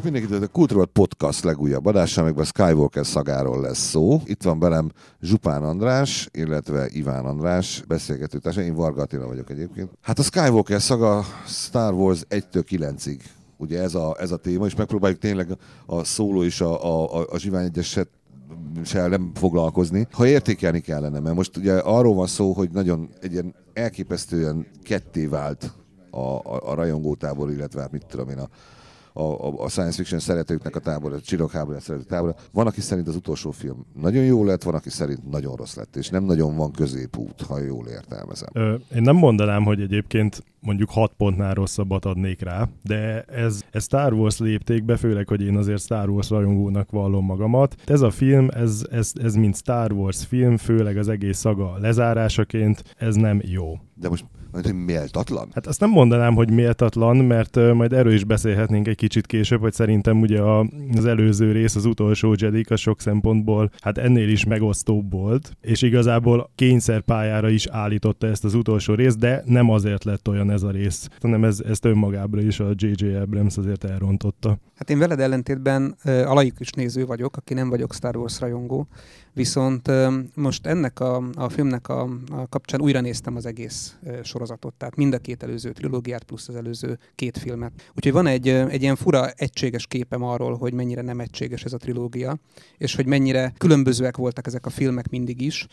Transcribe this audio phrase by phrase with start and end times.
[0.00, 4.20] Üdvözlök mindenkit, a Kultúra Podcast legújabb adása, amikben Skywalker szagáról lesz szó.
[4.24, 8.60] Itt van velem Zsupán András, illetve Iván András, beszélgető társa.
[8.60, 9.90] Én Varga Attila vagyok egyébként.
[10.00, 13.20] Hát a Skywalker szaga Star Wars 1-től 9-ig
[13.56, 15.56] ugye ez a, ez a téma, és megpróbáljuk tényleg
[15.86, 18.08] a szóló és a, a, a Zsivány egyeset
[18.84, 23.32] se nem foglalkozni, ha értékelni kellene, mert most ugye arról van szó, hogy nagyon egy
[23.32, 25.72] ilyen elképesztően ketté vált
[26.10, 28.48] a, a, a rajongótábor, illetve hát mit tudom én, a,
[29.20, 32.34] a, a science fiction szeretőknek a tábor, a csillagháborúját szerető tábor.
[32.52, 35.96] Van, aki szerint az utolsó film nagyon jó lett, van, aki szerint nagyon rossz lett,
[35.96, 38.48] és nem nagyon van középút, ha jól értelmezem.
[38.52, 43.82] Ö, én nem mondanám, hogy egyébként mondjuk 6 pontnál rosszabbat adnék rá, de ez, ez
[43.82, 47.76] Star Wars léptékbe, főleg, hogy én azért Star Wars rajongónak vallom magamat.
[47.86, 52.94] Ez a film, ez, ez, ez mint Star Wars film, főleg az egész szaga lezárásaként,
[52.98, 53.78] ez nem jó.
[53.94, 54.24] De most
[54.74, 55.48] méltatlan?
[55.54, 59.60] Hát azt nem mondanám, hogy méltatlan, mert uh, majd erről is beszélhetnénk egy kicsit később,
[59.60, 64.28] hogy szerintem ugye a, az előző rész, az utolsó Jedi a sok szempontból hát ennél
[64.28, 70.04] is megosztóbb volt, és igazából kényszerpályára is állította ezt az utolsó részt, de nem azért
[70.04, 73.14] lett olyan ez a rész, hanem ez, ezt önmagábra is a J.J.
[73.14, 74.58] Abrams azért elrontotta.
[74.74, 78.88] Hát én veled ellentétben uh, alaikus néző vagyok, aki nem vagyok Star Wars rajongó,
[79.32, 79.90] Viszont
[80.34, 83.96] most ennek a, a filmnek a, a kapcsán újra néztem az egész
[84.40, 87.72] sorozatot, tehát mind a két előző trilógiát plusz az előző két filmet.
[87.96, 91.76] Úgyhogy van egy, egy ilyen fura egységes képem arról, hogy mennyire nem egységes ez a
[91.76, 92.38] trilógia,
[92.78, 95.66] és hogy mennyire különbözőek voltak ezek a filmek mindig is.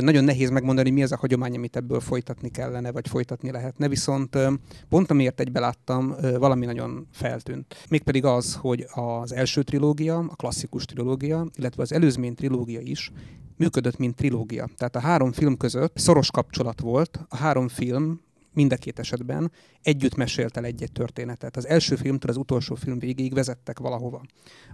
[0.00, 4.38] Nagyon nehéz megmondani, mi az a hagyomány, amit ebből folytatni kellene, vagy folytatni lehetne, viszont
[4.88, 7.74] pont amiért egybe láttam, valami nagyon feltűnt.
[7.90, 13.12] Mégpedig az, hogy az első trilógia, a klasszikus trilógia, illetve az előzmény trilógia is
[13.56, 14.68] működött, mint trilógia.
[14.76, 18.20] Tehát a három film között szoros kapcsolat volt, a három film
[18.56, 19.52] mind a két esetben
[19.82, 21.56] együtt mesélt el egy-egy történetet.
[21.56, 24.22] Az első filmtől az utolsó film végéig vezettek valahova.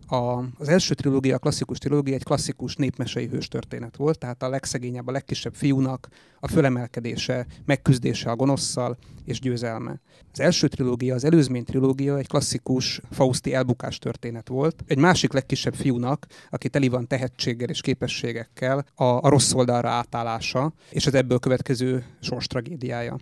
[0.06, 0.16] A,
[0.59, 5.06] az első trilógia, a klasszikus trilógia egy klasszikus népmesei hős történet volt, tehát a legszegényebb,
[5.06, 6.09] a legkisebb fiúnak
[6.41, 10.00] a fölemelkedése, megküzdése a gonoszszal és győzelme.
[10.32, 14.84] Az első trilógia, az előzmény trilógia egy klasszikus Fausti elbukás történet volt.
[14.87, 20.72] Egy másik legkisebb fiúnak, aki teli van tehetséggel és képességekkel, a, a rossz oldalra átállása,
[20.91, 23.16] és az ebből következő sors tragédiája.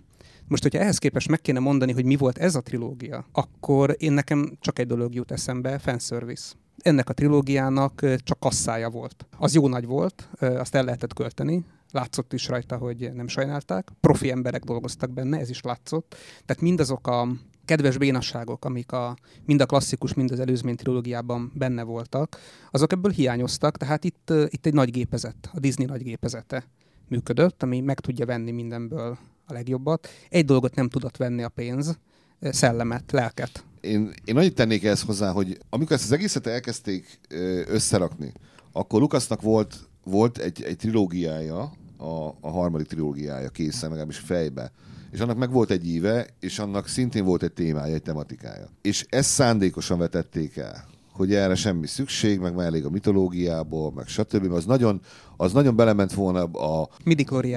[0.51, 4.11] Most, hogyha ehhez képest meg kéne mondani, hogy mi volt ez a trilógia, akkor én
[4.11, 9.25] nekem csak egy dolog jut eszembe, fanservice ennek a trilógiának csak kasszája volt.
[9.37, 13.89] Az jó nagy volt, azt el lehetett költeni, látszott is rajta, hogy nem sajnálták.
[13.99, 16.15] Profi emberek dolgoztak benne, ez is látszott.
[16.45, 17.27] Tehát mindazok a
[17.65, 22.37] kedves bénasságok, amik a, mind a klasszikus, mind az előzmény trilógiában benne voltak,
[22.71, 26.63] azok ebből hiányoztak, tehát itt, itt egy nagy gépezet, a Disney nagy gépezete
[27.11, 30.07] működött, ami meg tudja venni mindenből a legjobbat.
[30.29, 31.97] Egy dolgot nem tudott venni a pénz,
[32.41, 33.63] szellemet, lelket.
[33.81, 37.19] Én, én annyit tennék ezt hozzá, hogy amikor ezt az egészet elkezdték
[37.67, 38.33] összerakni,
[38.71, 44.71] akkor Lukasznak volt, volt egy, egy trilógiája, a, a harmadik trilógiája készen, legalábbis fejbe.
[45.11, 48.69] És annak meg volt egy íve, és annak szintén volt egy témája, egy tematikája.
[48.81, 54.07] És ezt szándékosan vetették el hogy erre semmi szükség, meg már elég a mitológiából, meg
[54.07, 54.51] stb.
[54.51, 55.01] Az nagyon,
[55.37, 56.89] az nagyon belement volna a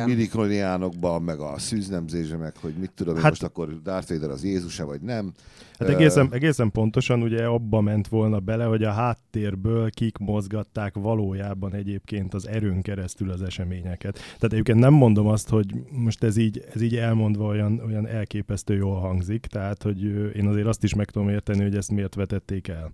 [0.06, 4.84] midikloriánokba, meg a szűznemzése, meg hogy mit tudom, hát, most akkor Darth Vader az Jézus-e,
[4.84, 5.32] vagy nem.
[5.78, 11.74] Hát egészen, egészen pontosan ugye abba ment volna bele, hogy a háttérből kik mozgatták valójában
[11.74, 14.14] egyébként az erőn keresztül az eseményeket.
[14.14, 18.74] Tehát egyébként nem mondom azt, hogy most ez így, ez így elmondva olyan, olyan elképesztő
[18.74, 20.02] jól hangzik, tehát hogy
[20.36, 22.92] én azért azt is meg tudom érteni, hogy ezt miért vetették el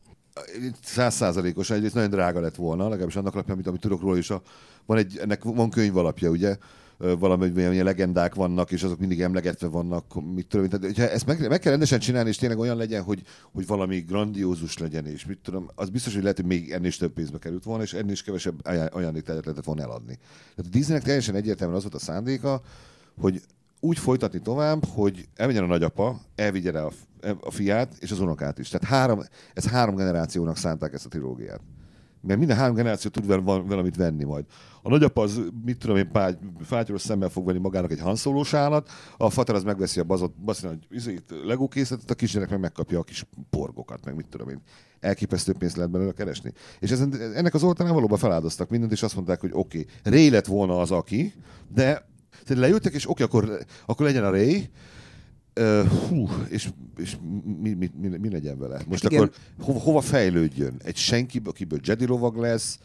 [0.82, 4.30] százszázalékos, egyrészt nagyon drága lett volna, legalábbis annak alapján, amit, amit tudok róla is.
[4.30, 4.42] A,
[4.86, 6.56] van egy, ennek van könyv alapja, ugye?
[7.18, 11.48] valami olyan legendák vannak, és azok mindig emlegetve vannak, mit tudom, tehát, hogyha ezt meg,
[11.48, 13.22] meg kell rendesen csinálni, és tényleg olyan legyen, hogy,
[13.52, 16.96] hogy valami grandiózus legyen, és mit tudom, az biztos, hogy lehet, hogy még ennél is
[16.96, 20.18] több pénzbe került volna, és ennél is kevesebb ajándéktájat lehetett volna eladni.
[20.54, 22.62] Tehát a Disneynek teljesen egyértelműen az volt a szándéka,
[23.20, 23.42] hogy
[23.80, 26.92] úgy folytatni tovább, hogy elmenjen a nagyapa, elvigye el a,
[27.40, 28.68] a fiát és az unokát is.
[28.68, 29.22] Tehát három,
[29.54, 31.60] ez három generációnak szánták ezt a trilógiát.
[32.22, 34.44] Mert minden három generáció tud vel, valamit venni majd.
[34.82, 36.10] A nagyapa az, mit tudom én,
[36.60, 40.68] fátyolos szemmel fog venni magának egy hanszólós állat, a fater az megveszi a bazot, baszina,
[40.88, 44.62] hogy legó készletet, a kisgyerek meg megkapja a kis porgokat, meg mit tudom én.
[45.00, 46.52] Elképesztő pénzt lehet belőle keresni.
[46.78, 50.28] És ezen, ennek az oltánál valóban feláldoztak mindent, és azt mondták, hogy oké, okay, Ré
[50.28, 51.34] lett volna az aki,
[51.68, 52.09] de
[52.50, 54.70] tehát lejöttek, és oké, akkor, akkor legyen a Ray,
[55.60, 57.16] Uh, hú, és, és
[57.60, 58.82] mi, mi, mi, mi legyen vele?
[58.88, 59.22] Most Igen.
[59.22, 60.80] akkor ho, hova fejlődjön?
[60.84, 62.78] Egy senki, akiből Jedi lovag lesz,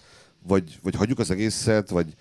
[0.47, 2.13] vagy, vagy hagyjuk az egészet, vagy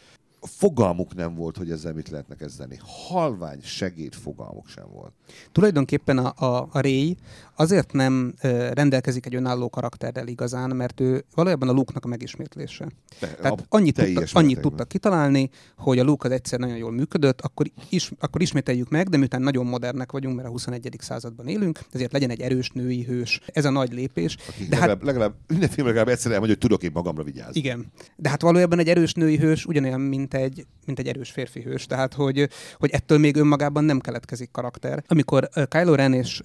[0.47, 2.79] fogalmuk nem volt, hogy ezzel mit lehetne kezdeni.
[2.83, 5.13] Halvány segéd fogalmuk sem volt.
[5.53, 7.17] Tulajdonképpen a, a, a Ray
[7.57, 12.89] azért nem ö, rendelkezik egy önálló karakterrel igazán, mert ő valójában a Luke-nak a megismétlése.
[13.21, 16.77] De, Tehát a annyit, tudtak, teljes annyit tudtak kitalálni, hogy a Luke az egyszer nagyon
[16.77, 20.97] jól működött, akkor, is, akkor ismételjük meg, de miután nagyon modernek vagyunk, mert a 21.
[20.99, 23.41] században élünk, ezért legyen egy erős női hős.
[23.47, 24.37] Ez a nagy lépés.
[24.49, 25.35] Akik De hát legalább, legalább
[25.77, 27.61] legalább egyszer elmondja, hogy tudok én magamra vigyázni.
[27.61, 27.93] Igen.
[28.17, 31.87] De hát valójában egy erős női hős ugyanolyan, mint egy, mint egy erős férfi hős.
[31.87, 32.49] Tehát, hogy,
[32.79, 35.05] hogy ettől még önmagában nem keletkezik karakter.
[35.07, 36.43] Amikor Kylo Ren és,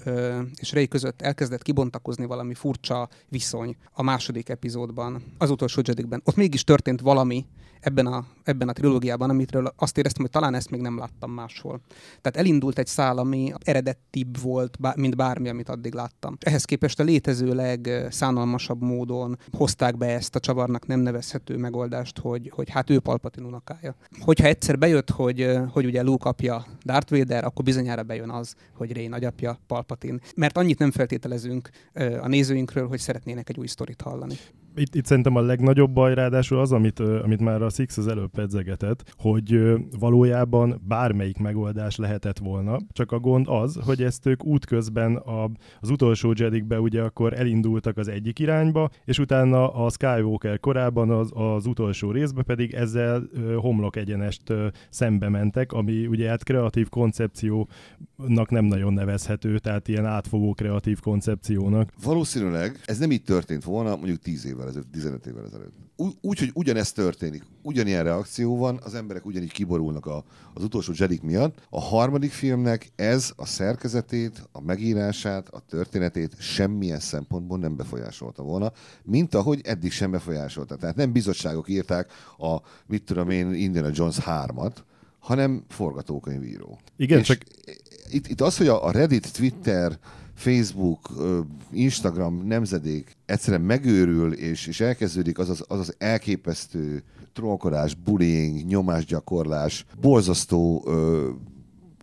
[0.60, 6.36] és Rey között elkezdett kibontakozni valami furcsa viszony a második epizódban, az utolsó Jedikben, ott
[6.36, 7.46] mégis történt valami
[7.80, 11.82] ebben a, ebben a trilógiában, amitről azt éreztem, hogy talán ezt még nem láttam máshol.
[12.22, 16.38] Tehát elindult egy szál, ami eredetibb volt, mint bármi, amit addig láttam.
[16.40, 22.52] Ehhez képest a létező legszánalmasabb módon hozták be ezt a csavarnak nem nevezhető megoldást, hogy,
[22.56, 23.96] hogy hát ő Palpatine unokája.
[24.20, 28.92] Hogyha egyszer bejött, hogy, hogy ugye Luke apja Darth Vader, akkor bizonyára bejön az, hogy
[28.92, 30.20] Rey nagyapja Palpatine.
[30.36, 31.70] Mert annyit nem feltételezünk
[32.22, 34.36] a nézőinkről, hogy szeretnének egy új sztorit hallani.
[34.80, 38.32] Itt, itt szerintem a legnagyobb baj ráadásul az, amit, amit már a Six az előbb
[38.32, 45.16] pedzegetett, hogy valójában bármelyik megoldás lehetett volna, csak a gond az, hogy ezt ők útközben
[45.16, 45.50] a,
[45.80, 51.30] az utolsó Jedikbe ugye akkor elindultak az egyik irányba, és utána a Skywalker korában az,
[51.34, 53.24] az utolsó részbe pedig ezzel
[53.56, 54.54] homlok egyenest
[54.90, 61.94] szembe mentek, ami ugye hát kreatív koncepciónak nem nagyon nevezhető, tehát ilyen átfogó kreatív koncepciónak.
[62.04, 65.74] Valószínűleg ez nem így történt volna mondjuk 10 évvel ezelőtt, 15 évvel ezelőtt.
[66.22, 70.24] Úgy, hogy ugyanezt történik, ugyanilyen reakció van, az emberek ugyanígy kiborulnak a,
[70.54, 71.68] az utolsó Jedik miatt.
[71.70, 78.72] A harmadik filmnek ez a szerkezetét, a megírását, a történetét semmilyen szempontból nem befolyásolta volna,
[79.04, 80.76] mint ahogy eddig sem befolyásolta.
[80.76, 84.76] Tehát nem bizottságok írták a, mit tudom én, Indiana Jones 3-at,
[85.20, 86.80] hanem forgatókönyvíró.
[86.98, 87.42] Igen, És csak
[88.10, 90.00] itt, itt az, hogy a Reddit, Twitter,
[90.40, 91.10] Facebook,
[91.72, 97.04] Instagram nemzedék egyszerűen megőrül, és, és elkezdődik az az, az az elképesztő
[97.34, 101.30] trollkodás, bullying, nyomásgyakorlás, borzasztó ö,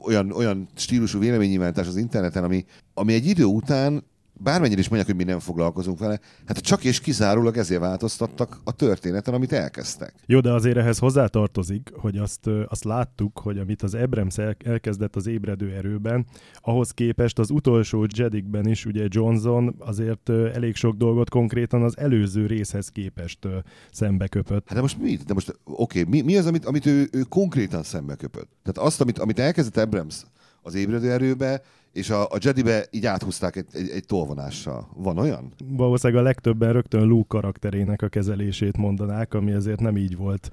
[0.03, 4.05] olyan, olyan stílusú véleménynyilvánítás az interneten, ami, ami egy idő után
[4.38, 8.73] bármennyire is mondják, hogy mi nem foglalkozunk vele, hát csak és kizárólag ezért változtattak a
[8.73, 10.15] történeten, amit elkezdtek.
[10.27, 15.17] Jó, de azért ehhez hozzátartozik, hogy azt, azt láttuk, hogy amit az Abrams el- elkezdett
[15.17, 21.31] az ébredő erőben, ahhoz képest az utolsó Jedikben is ugye Johnson azért elég sok dolgot
[21.31, 23.49] konkrétan az előző részhez képest
[23.93, 24.65] szembe köpött.
[24.67, 25.17] Hát de most mi?
[25.27, 28.49] De most oké, okay, mi, mi az, amit, amit ő, ő konkrétan szembe köpött?
[28.62, 30.23] Tehát azt, amit, amit elkezdett Abrams
[30.62, 31.62] az ébredő erőbe,
[31.96, 34.88] és a, a Jedibe így áthúzták egy, egy, egy tolvonással.
[34.96, 35.52] Van olyan?
[35.64, 40.50] Valószínűleg a legtöbben rögtön Luke karakterének a kezelését mondanák, ami azért nem így volt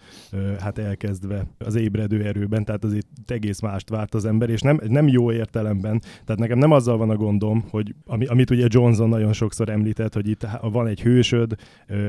[0.59, 5.07] hát elkezdve az ébredő erőben, tehát azért egész mást várt az ember, és nem, nem
[5.07, 6.01] jó értelemben.
[6.25, 10.13] Tehát nekem nem azzal van a gondom, hogy ami, amit ugye Johnson nagyon sokszor említett,
[10.13, 11.55] hogy itt van egy hősöd,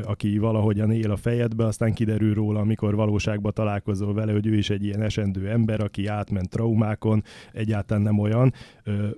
[0.05, 4.71] aki valahogyan él a fejedbe, aztán kiderül róla, amikor valóságban találkozol vele, hogy ő is
[4.71, 7.23] egy ilyen esendő ember, aki átment traumákon,
[7.53, 8.53] egyáltalán nem olyan,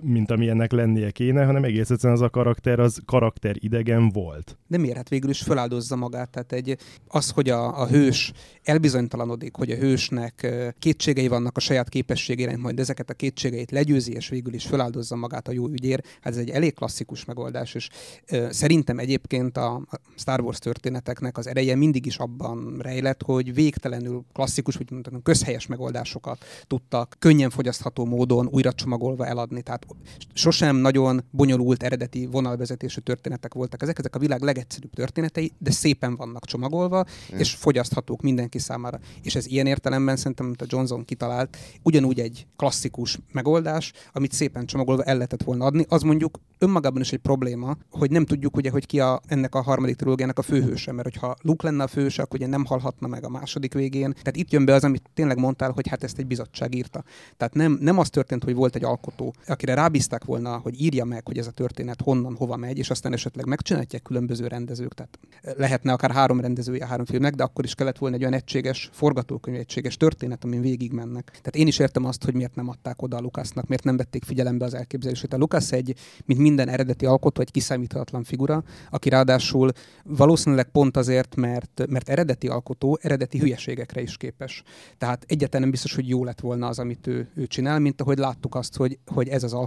[0.07, 4.57] mint amilyennek lennie kéne, hanem egész egyszerűen az a karakter, az karakter idegen volt.
[4.67, 4.95] De miért?
[4.95, 6.29] Hát végül is feláldozza magát.
[6.29, 8.31] Tehát egy, az, hogy a, a hős
[8.63, 10.47] elbizonytalanodik, hogy a hősnek
[10.79, 15.47] kétségei vannak a saját képességére, majd ezeket a kétségeit legyőzi, és végül is feláldozza magát
[15.47, 17.89] a jó ügyért, hát ez egy elég klasszikus megoldás, és
[18.27, 19.81] ö, szerintem egyébként a
[20.15, 25.67] Star Wars történeteknek az ereje mindig is abban rejlett, hogy végtelenül klasszikus, vagy mondhatom, közhelyes
[25.67, 29.61] megoldásokat tudtak könnyen fogyasztható módon újra csomagolva eladni.
[29.61, 29.85] Tehát
[30.33, 36.15] sosem nagyon bonyolult eredeti vonalvezetésű történetek voltak ezek, ezek a világ legegyszerűbb történetei, de szépen
[36.15, 37.39] vannak csomagolva, Igen.
[37.39, 38.99] és fogyaszthatók mindenki számára.
[39.21, 44.65] És ez ilyen értelemben szerintem, mint a Johnson kitalált, ugyanúgy egy klasszikus megoldás, amit szépen
[44.65, 45.85] csomagolva el lehetett volna adni.
[45.89, 49.61] Az mondjuk önmagában is egy probléma, hogy nem tudjuk ugye, hogy ki a, ennek a
[49.61, 53.25] harmadik trilógiának a főhőse, mert hogyha Luke lenne a főhőse, akkor ugye nem halhatna meg
[53.25, 54.11] a második végén.
[54.11, 57.03] Tehát itt jön be az, amit tényleg mondtál, hogy hát ezt egy bizottság írta.
[57.37, 61.25] Tehát nem, nem az történt, hogy volt egy alkotó, akire rábízták volna, hogy írja meg,
[61.25, 64.93] hogy ez a történet honnan, hova megy, és aztán esetleg megcsinálják különböző rendezők.
[64.93, 65.19] Tehát
[65.57, 69.57] lehetne akár három rendezője három filmnek, de akkor is kellett volna egy olyan egységes forgatókönyv,
[69.57, 71.25] egységes történet, amin végig mennek.
[71.29, 74.23] Tehát én is értem azt, hogy miért nem adták oda a Lukasznak, miért nem vették
[74.23, 75.33] figyelembe az elképzelését.
[75.33, 79.71] A Lukasz egy, mint minden eredeti alkotó, egy kiszámíthatatlan figura, aki ráadásul
[80.03, 84.63] valószínűleg pont azért, mert, mert eredeti alkotó, eredeti hülyeségekre is képes.
[84.97, 88.17] Tehát egyáltalán nem biztos, hogy jó lett volna az, amit ő, ő csinál, mint ahogy
[88.17, 89.66] láttuk azt, hogy, hogy ez az alkotó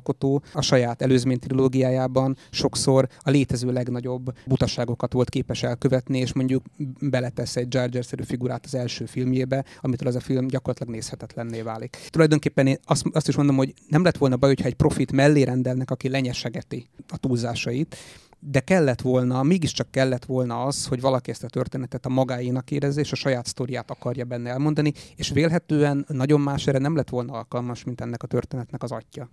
[0.52, 6.64] a saját előzmény trilógiájában sokszor a létező legnagyobb butaságokat volt képes elkövetni, és mondjuk
[7.00, 11.96] beletesz egy Jar Jar-szerű figurát az első filmjébe, amitől ez a film gyakorlatilag nézhetetlenné válik.
[12.10, 15.42] Tulajdonképpen én azt, azt is mondom, hogy nem lett volna baj, hogyha egy profit mellé
[15.42, 17.96] rendelnek, aki lenyesegeti a túlzásait,
[18.40, 23.00] de kellett volna, mégiscsak kellett volna az, hogy valaki ezt a történetet a magáénak érezze,
[23.00, 27.32] és a saját sztoriát akarja benne elmondani, és vélhetően nagyon más erre nem lett volna
[27.32, 29.28] alkalmas, mint ennek a történetnek az atya.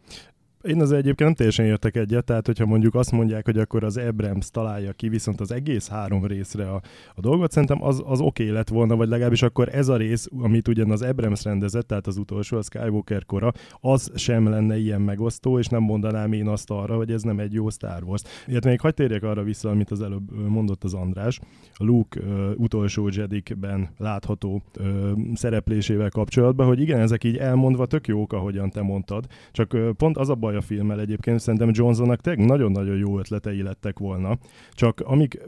[0.63, 3.97] Én az egyébként nem teljesen értek egyet, tehát hogyha mondjuk azt mondják, hogy akkor az
[3.97, 6.81] Abrams találja ki viszont az egész három részre a,
[7.15, 10.27] a dolgot, szerintem az, az oké okay lett volna, vagy legalábbis akkor ez a rész,
[10.39, 15.01] amit ugyan az Abrams rendezett, tehát az utolsó, a Skywalker kora, az sem lenne ilyen
[15.01, 18.21] megosztó, és nem mondanám én azt arra, hogy ez nem egy jó Star Wars.
[18.47, 21.39] Illetve még hagyd térjek arra vissza, amit az előbb mondott az András,
[21.73, 24.85] a Luke uh, utolsó Jedikben látható uh,
[25.33, 30.17] szereplésével kapcsolatban, hogy igen, ezek így elmondva tök jók, ahogyan te mondtad, csak uh, pont
[30.17, 34.37] az a baj a filmmel egyébként, szerintem Johnsonnak tényleg nagyon-nagyon jó ötletei lettek volna.
[34.71, 35.39] Csak amik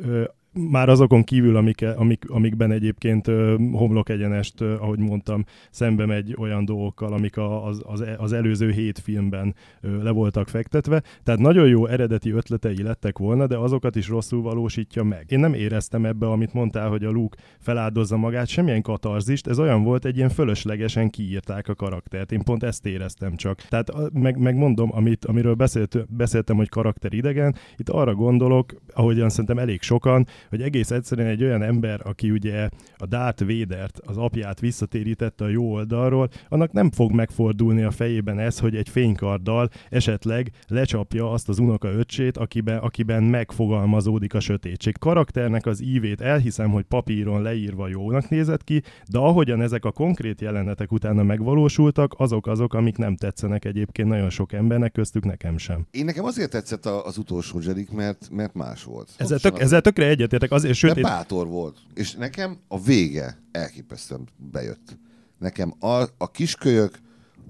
[0.54, 3.26] már azokon kívül, amik, amik, amikben egyébként
[3.72, 9.56] homlok egyenest, ahogy mondtam, szembe megy olyan dolgokkal, amik az, az, az előző hét filmben
[9.82, 11.04] le voltak fektetve.
[11.24, 15.26] Tehát nagyon jó eredeti ötletei lettek volna, de azokat is rosszul valósítja meg.
[15.28, 19.84] Én nem éreztem ebbe, amit mondtál, hogy a Luke feláldozza magát, semmilyen katarzist, ez olyan
[19.84, 22.32] volt, egy ilyen fölöslegesen kiírták a karaktert.
[22.32, 23.62] Én pont ezt éreztem csak.
[23.62, 29.58] Tehát meg, megmondom, amit, amiről beszélt, beszéltem, hogy karakter idegen, itt arra gondolok, ahogyan szerintem
[29.58, 34.60] elég sokan, hogy egész egyszerűen egy olyan ember, aki ugye a Darth Védert, az apját
[34.60, 40.52] visszatérítette a jó oldalról, annak nem fog megfordulni a fejében ez, hogy egy fénykarddal esetleg
[40.68, 44.98] lecsapja azt az unoka öcsét, akiben, akiben megfogalmazódik a sötétség.
[44.98, 50.42] Karakternek az ívét elhiszem, hogy papíron leírva jónak nézett ki, de ahogyan ezek a konkrét
[50.42, 55.88] jelenetek utána megvalósultak, azok azok, amik nem tetszenek egyébként nagyon sok embernek, köztük nekem sem.
[55.92, 59.10] Én nekem azért tetszett az utolsó Jedik, mert, mert más volt.
[59.18, 60.94] Ezzel, tök, ezzel tökre egyet egyetértek, azért, sőt...
[60.94, 61.78] De bátor volt.
[61.94, 64.98] És nekem a vége elképesztően bejött.
[65.38, 67.00] Nekem a, a kiskölyök,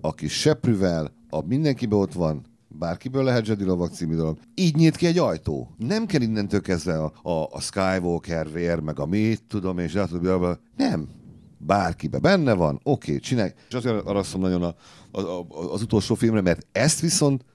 [0.02, 4.38] a kis seprűvel, a mindenkibe ott van, bárkiből lehet Jedi Lovak című dolog.
[4.56, 5.76] Így nyílt ki egy ajtó.
[5.78, 10.60] Nem kell innentől kezdve a, a, a Skywalker vér, meg a mit tudom, és a
[10.78, 11.10] Nem.
[11.58, 13.54] Bárkibe benne van, oké, okay, csinálj.
[13.68, 14.76] És azért arra nagyon a,
[15.12, 17.46] a, a, az utolsó filmre, mert ezt viszont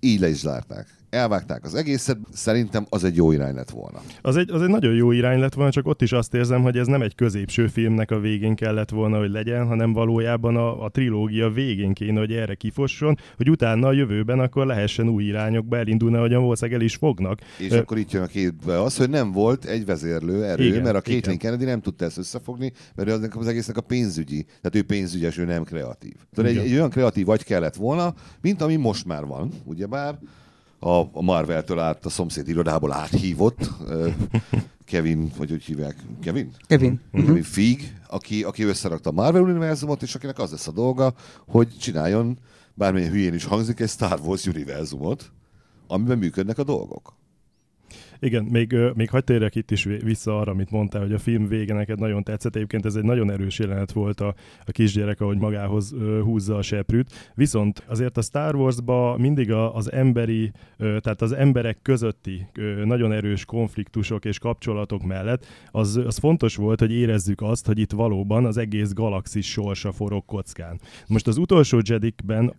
[0.00, 4.00] így le is zárták elvágták az egészet, szerintem az egy jó irány lett volna.
[4.22, 6.76] Az egy, az egy nagyon jó irány lett volna, csak ott is azt érzem, hogy
[6.76, 10.88] ez nem egy középső filmnek a végén kellett volna, hogy legyen, hanem valójában a, a
[10.88, 16.16] trilógia végén kéne, hogy erre kifosson, hogy utána a jövőben akkor lehessen új irányokba elindulni,
[16.16, 17.38] ahogyan valószínűleg el is fognak.
[17.58, 17.78] És Ö...
[17.78, 21.00] akkor itt jön a képbe az, hogy nem volt egy vezérlő erő, igen, mert a
[21.00, 25.38] Caitlin Kennedy nem tudta ezt összefogni, mert ő az egésznek a pénzügyi, tehát ő pénzügyes,
[25.38, 26.14] ő nem kreatív.
[26.34, 30.18] Tehát egy, egy olyan kreatív vagy kellett volna, mint ami most már van, ugyebár,
[30.80, 33.70] a, Marvel-től át a szomszéd irodából áthívott
[34.90, 35.96] Kevin, vagy hogy hívják?
[36.22, 36.50] Kevin?
[36.66, 37.00] Kevin.
[37.12, 37.44] Kevin uh-huh.
[37.44, 41.14] Feig, aki, aki összerakta a Marvel univerzumot, és akinek az lesz a dolga,
[41.46, 42.38] hogy csináljon,
[42.74, 45.32] bármilyen hülyén is hangzik, egy Star Wars univerzumot,
[45.86, 47.18] amiben működnek a dolgok.
[48.20, 51.74] Igen, még, még hagyd térjek itt is vissza arra, amit mondtál, hogy a film vége
[51.74, 52.56] neked nagyon tetszett.
[52.56, 54.34] Egyébként ez egy nagyon erős jelenet volt a,
[54.66, 57.32] a kisgyerek, ahogy magához húzza a seprűt.
[57.34, 62.46] Viszont azért a Star Wars-ba mindig a, az emberi, tehát az emberek közötti
[62.84, 67.92] nagyon erős konfliktusok és kapcsolatok mellett az, az fontos volt, hogy érezzük azt, hogy itt
[67.92, 70.80] valóban az egész galaxis sorsa forog kockán.
[71.06, 72.54] Most az utolsó Jedikben,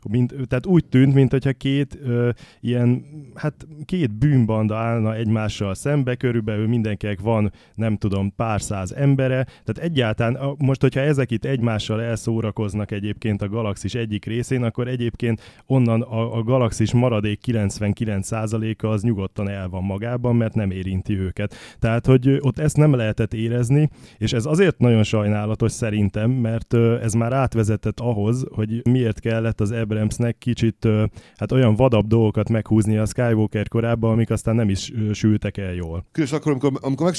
[0.47, 6.67] tehát úgy tűnt, mintha két ö, ilyen, hát két bűnbanda állna egymás egymással szembe, körülbelül
[6.67, 12.91] mindenkinek van, nem tudom, pár száz embere, tehát egyáltalán most, hogyha ezek itt egymással elszórakoznak
[12.91, 19.49] egyébként a galaxis egyik részén, akkor egyébként onnan a, a galaxis maradék 99%-a az nyugodtan
[19.49, 21.55] el van magában, mert nem érinti őket.
[21.79, 27.13] Tehát, hogy ott ezt nem lehetett érezni, és ez azért nagyon sajnálatos szerintem, mert ez
[27.13, 30.87] már átvezetett ahhoz, hogy miért kellett az Abramsnek kicsit
[31.35, 35.73] hát olyan vadabb dolgokat meghúzni a Skywalker korában, amik aztán nem is sült ültek el
[35.73, 36.05] jól.
[36.11, 37.13] Különösen akkor, amikor, amikor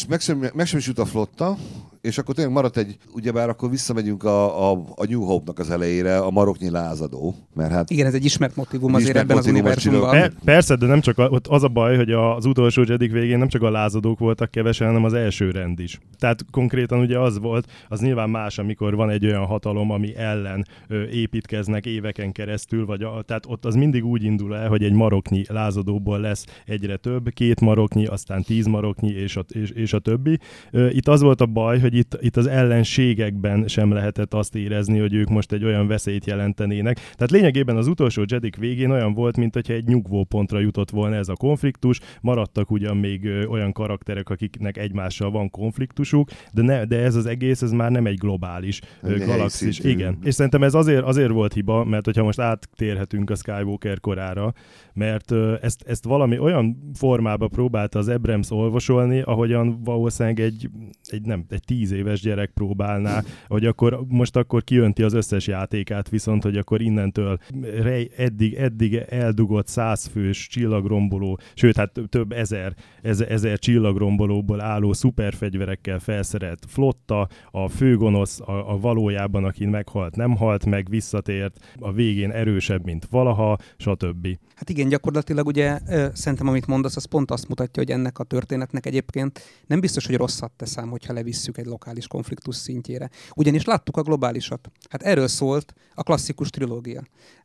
[0.55, 1.57] megsemmisült a flotta,
[2.03, 6.19] és akkor tényleg maradt egy, ugyebár akkor visszamegyünk a, a, a New Hope-nak az elejére,
[6.19, 7.35] a maroknyi lázadó.
[7.55, 10.11] Mert hát Igen, ez egy ismert motivum azért ismert ebben az univerzumban.
[10.11, 13.39] Per, persze, de nem csak a, ott az a baj, hogy az utolsó Jedik végén
[13.39, 15.99] nem csak a lázadók voltak kevesen, hanem az első rend is.
[16.19, 20.67] Tehát konkrétan ugye az volt, az nyilván más, amikor van egy olyan hatalom, ami ellen
[20.89, 24.93] ö, építkeznek éveken keresztül, vagy a, tehát ott az mindig úgy indul el, hogy egy
[24.93, 29.99] maroknyi lázadóból lesz egyre több, két maroknyi, aztán tíz maroknyi, és a, és, és a
[29.99, 30.39] többi.
[30.71, 35.15] Itt az volt a baj, hogy itt, itt az ellenségekben sem lehetett azt érezni, hogy
[35.15, 36.95] ők most egy olyan veszélyt jelentenének.
[36.95, 41.17] Tehát lényegében az utolsó Jedik végén olyan volt, mint hogyha egy nyugvó pontra jutott volna
[41.17, 46.99] ez a konfliktus, maradtak ugyan még olyan karakterek, akiknek egymással van konfliktusuk, de, ne, de
[46.99, 49.79] ez az egész, ez már nem egy globális egy galaxis.
[49.79, 50.19] Igen.
[50.23, 54.53] És szerintem ez azért, azért volt hiba, mert hogyha most áttérhetünk a Skywalker korára,
[54.95, 57.49] mert ezt, ezt valami olyan formába
[57.93, 60.71] próbálta az Abrams olvasolni, ahogyan valószínűleg egy,
[61.05, 66.09] egy, nem, egy tíz éves gyerek próbálná, hogy akkor most akkor kiönti az összes játékát,
[66.09, 67.39] viszont hogy akkor innentől
[67.83, 75.99] rej, eddig, eddig eldugott százfős csillagromboló, sőt, hát több ezer, ezer, ezer csillagrombolóból álló szuperfegyverekkel
[75.99, 82.31] felszerelt flotta, a főgonosz a, a valójában, aki meghalt, nem halt meg, visszatért, a végén
[82.31, 84.29] erősebb, mint valaha, stb.
[84.55, 85.79] Hát igen, gyakorlatilag ugye
[86.13, 90.17] szerintem, amit mondasz, az pont azt mutatja, hogy ennek a történetnek egyébként nem biztos, hogy
[90.17, 93.11] rosszat teszem, hogyha levisszük egy lokális konfliktus szintjére.
[93.35, 94.71] Ugyanis láttuk a globálisat.
[94.91, 97.03] Hát erről szólt a klasszikus trilógia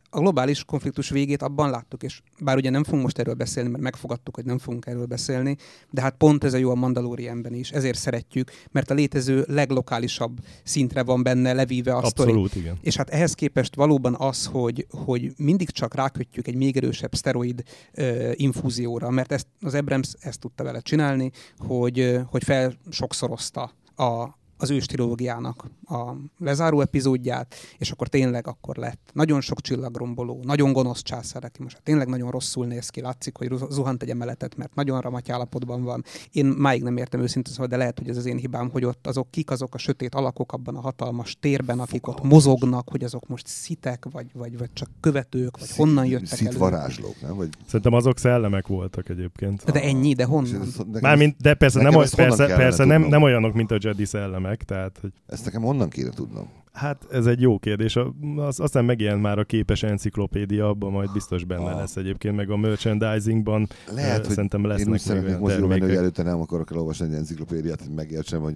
[0.10, 3.84] a globális konfliktus végét abban láttuk, és bár ugye nem fogunk most erről beszélni, mert
[3.84, 5.58] megfogadtuk, hogy nem fogunk erről beszélni,
[5.90, 10.38] de hát pont ez a jó a Mandalorianben is, ezért szeretjük, mert a létező leglokálisabb
[10.64, 12.64] szintre van benne levíve a Abszolút, sztori.
[12.66, 12.78] igen.
[12.82, 17.64] És hát ehhez képest valóban az, hogy, hogy mindig csak rákötjük egy még erősebb szteroid
[17.98, 24.28] uh, infúzióra, mert ezt, az Abrams ezt tudta vele csinálni, hogy, hogy fel sokszorozta a,
[24.58, 30.72] az ős trilógiának a lezáró epizódját, és akkor tényleg akkor lett nagyon sok csillagromboló, nagyon
[30.72, 34.76] gonosz császár, aki most tényleg nagyon rosszul néz ki, látszik, hogy zuhant egy emeletet, mert
[34.76, 36.04] nagyon ramaty állapotban van.
[36.32, 39.08] Én máig nem értem őszintén szóval, de lehet, hogy ez az én hibám, hogy ott
[39.08, 42.24] azok kik azok a sötét alakok abban a hatalmas térben, akik Fogalmas.
[42.24, 46.28] ott mozognak, hogy azok most szitek, vagy, vagy, vagy csak követők, vagy Szit, honnan jöttek
[46.28, 46.58] szit elő.
[46.58, 47.36] varázslók, nem?
[47.36, 47.50] Vagy...
[47.66, 49.72] Szerintem azok szellemek voltak egyébként.
[49.72, 50.68] De ennyi, de honnan?
[51.02, 54.98] Mármint, de persze, nem, persze, persze nem, nem olyanok, mint a Jedi szellemek, tehát tehát,
[55.02, 55.34] hogy...
[55.36, 56.50] Ezt nekem honnan kéne tudnom?
[56.72, 57.98] Hát ez egy jó kérdés.
[58.36, 61.78] Az, aztán megjelent már a képes enciklopédia, abban majd biztos benne ah.
[61.78, 65.96] lesz egyébként, meg a merchandisingban Lehet, hogy szerintem lesznek én úgy szeretnék moziba menni, hogy
[65.96, 68.56] előtte nem akarok elolvasni egy enciklopédiát, hogy megértsem, hogy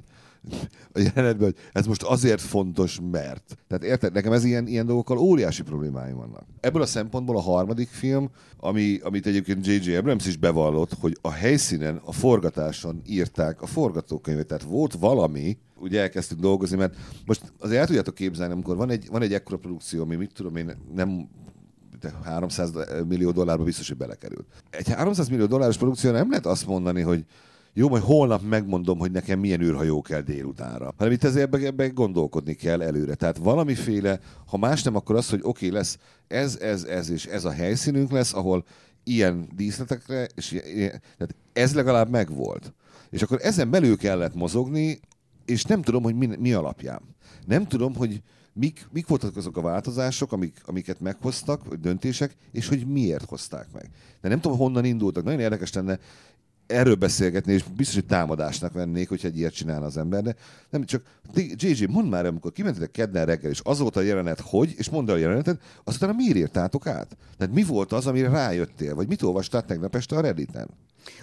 [0.93, 3.57] a jelenetben, hogy ez most azért fontos, mert.
[3.67, 6.43] Tehát érted, nekem ez ilyen, ilyen dolgokkal óriási problémáim vannak.
[6.59, 9.95] Ebből a szempontból a harmadik film, ami, amit egyébként J.J.
[9.95, 14.47] Abrams is bevallott, hogy a helyszínen, a forgatáson írták a forgatókönyvet.
[14.47, 19.07] Tehát volt valami, ugye elkezdtünk dolgozni, mert most azért el tudjátok képzelni, amikor van egy,
[19.11, 21.29] van egy ekkora produkció, ami mit tudom én, nem
[21.99, 22.71] de 300
[23.07, 24.45] millió dollárba biztos, hogy belekerült.
[24.69, 27.25] Egy 300 millió dolláros produkció nem lehet azt mondani, hogy
[27.73, 30.93] jó, majd holnap megmondom, hogy nekem milyen űrhajó kell délutánra.
[30.97, 33.15] Hanem itt ezért ebbe, ebbe gondolkodni kell előre.
[33.15, 37.25] Tehát valamiféle, ha más nem, akkor az, hogy oké, okay, lesz ez, ez, ez és
[37.25, 38.65] ez a helyszínünk lesz, ahol
[39.03, 42.73] ilyen díszletekre, és ilyen, tehát ez legalább megvolt.
[43.09, 44.99] És akkor ezen belül kellett mozogni,
[45.45, 47.01] és nem tudom, hogy mi, mi alapján.
[47.45, 48.21] Nem tudom, hogy
[48.53, 53.67] mik, mik voltak azok a változások, amik, amiket meghoztak, vagy döntések, és hogy miért hozták
[53.73, 53.89] meg.
[54.21, 55.23] De nem tudom, honnan indultak.
[55.23, 55.99] Nagyon érdekes lenne
[56.71, 60.35] erről beszélgetni, és biztos, hogy támadásnak vennék, hogyha egy ilyet csinál az ember, de
[60.69, 64.73] nem csak, JJ, mondd már, amikor kimentetek kedden reggel, és az volt a jelenet, hogy,
[64.77, 67.17] és mondd el a jelenetet, aztán miért írtátok át?
[67.37, 70.69] Tehát mi volt az, amire rájöttél, vagy mit olvastál tegnap este a Redditen?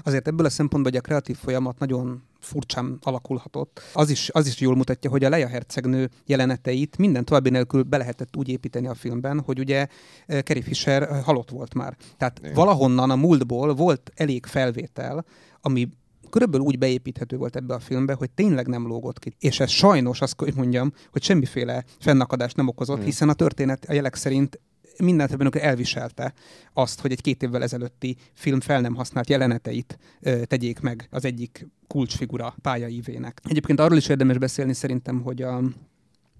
[0.02, 3.80] Azért ebből a szempontból, hogy a kreatív folyamat nagyon furcsán alakulhatott.
[3.92, 7.96] Az is, az is jól mutatja, hogy a Leia hercegnő jeleneteit minden további nélkül be
[7.96, 9.86] lehetett úgy építeni a filmben, hogy ugye
[10.26, 11.96] eh, Carrie Fisher eh, halott volt már.
[12.16, 12.54] Tehát Igen.
[12.54, 15.24] valahonnan a múltból volt elég felvétel,
[15.60, 15.88] ami
[16.30, 19.34] körülbelül úgy beépíthető volt ebbe a filmbe, hogy tényleg nem lógott ki.
[19.38, 24.14] És ez sajnos, azt mondjam, hogy semmiféle fennakadást nem okozott, hiszen a történet a jelek
[24.14, 24.60] szerint
[24.98, 26.32] mindent ebben elviselte
[26.72, 29.98] azt, hogy egy két évvel ezelőtti film fel nem használt jeleneteit
[30.44, 33.40] tegyék meg az egyik kulcsfigura pályaívének.
[33.44, 35.56] Egyébként arról is érdemes beszélni szerintem, hogy a,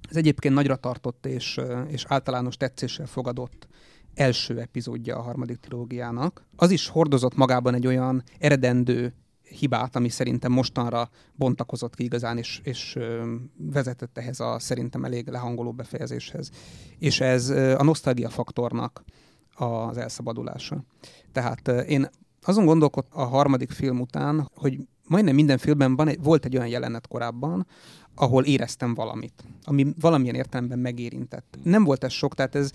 [0.08, 3.68] az egyébként nagyra tartott és, és általános tetszéssel fogadott
[4.14, 6.44] első epizódja a harmadik trilógiának.
[6.56, 9.14] Az is hordozott magában egy olyan eredendő
[9.48, 12.98] hibát, ami szerintem mostanra bontakozott ki igazán, és, és
[13.56, 16.50] vezetett ehhez a szerintem elég lehangoló befejezéshez.
[16.98, 19.04] És ez a nosztalgia faktornak
[19.54, 20.84] az elszabadulása.
[21.32, 22.08] Tehát én
[22.42, 26.68] azon gondolkodtam a harmadik film után, hogy majdnem minden filmben van egy, volt egy olyan
[26.68, 27.66] jelenet korábban,
[28.18, 31.58] ahol éreztem valamit, ami valamilyen értelemben megérintett.
[31.62, 32.70] Nem volt ez sok, tehát ez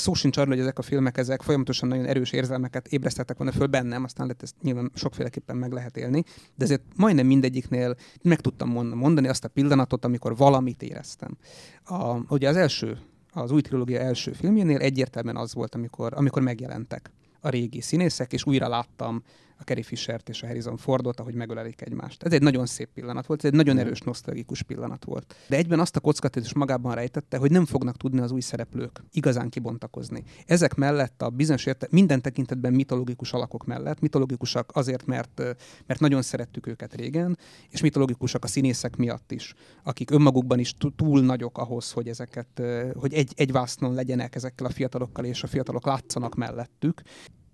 [0.00, 3.66] szó sincs arról, hogy ezek a filmek ezek folyamatosan nagyon erős érzelmeket ébresztettek volna föl
[3.66, 8.68] bennem, aztán lehet ezt nyilván sokféleképpen meg lehet élni, de ezért majdnem mindegyiknél meg tudtam
[8.94, 11.36] mondani azt a pillanatot, amikor valamit éreztem.
[11.84, 12.98] A, ugye az első,
[13.32, 18.46] az új trilógia első filmjénél egyértelműen az volt, amikor, amikor megjelentek a régi színészek, és
[18.46, 19.22] újra láttam
[19.62, 22.22] a Carrie Fishert és a Harrison Fordot, ahogy megölelik egymást.
[22.22, 25.34] Ez egy nagyon szép pillanat volt, ez egy nagyon erős, nosztalgikus pillanat volt.
[25.48, 29.02] De egyben azt a kockázatot is magában rejtette, hogy nem fognak tudni az új szereplők
[29.12, 30.24] igazán kibontakozni.
[30.46, 35.42] Ezek mellett a bizonyos érte, minden tekintetben mitológikus alakok mellett, mitológikusak azért, mert,
[35.86, 37.38] mert nagyon szerettük őket régen,
[37.70, 42.62] és mitológikusak a színészek miatt is, akik önmagukban is túl nagyok ahhoz, hogy ezeket,
[42.94, 47.02] hogy egy, egy vásznon legyenek ezekkel a fiatalokkal, és a fiatalok látszanak mellettük,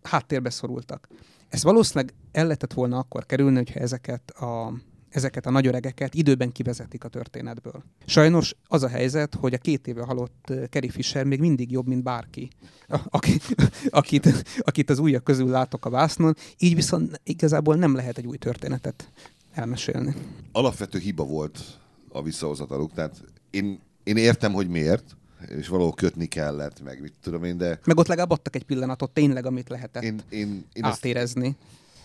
[0.02, 1.08] háttérbe szorultak.
[1.48, 4.72] Ez valószínűleg el lehetett volna akkor kerülni, hogyha ezeket a,
[5.08, 7.82] ezeket a nagyöregeket időben kivezetik a történetből.
[8.06, 12.02] Sajnos az a helyzet, hogy a két éve halott Kerry Fisher még mindig jobb, mint
[12.02, 12.48] bárki,
[13.08, 13.40] aki,
[13.90, 18.37] akit, akit az újak közül látok a vásznon, így viszont igazából nem lehet egy új
[18.37, 19.11] történetet
[19.52, 20.14] elmesélni.
[20.52, 21.58] Alapvető hiba volt
[22.08, 27.44] a visszahozataluk, tehát én, én értem, hogy miért, és valahol kötni kellett, meg mit tudom
[27.44, 27.79] én, de...
[27.85, 31.57] Meg ott legalább adtak egy pillanatot tényleg, amit lehetett én, én, én átérezni.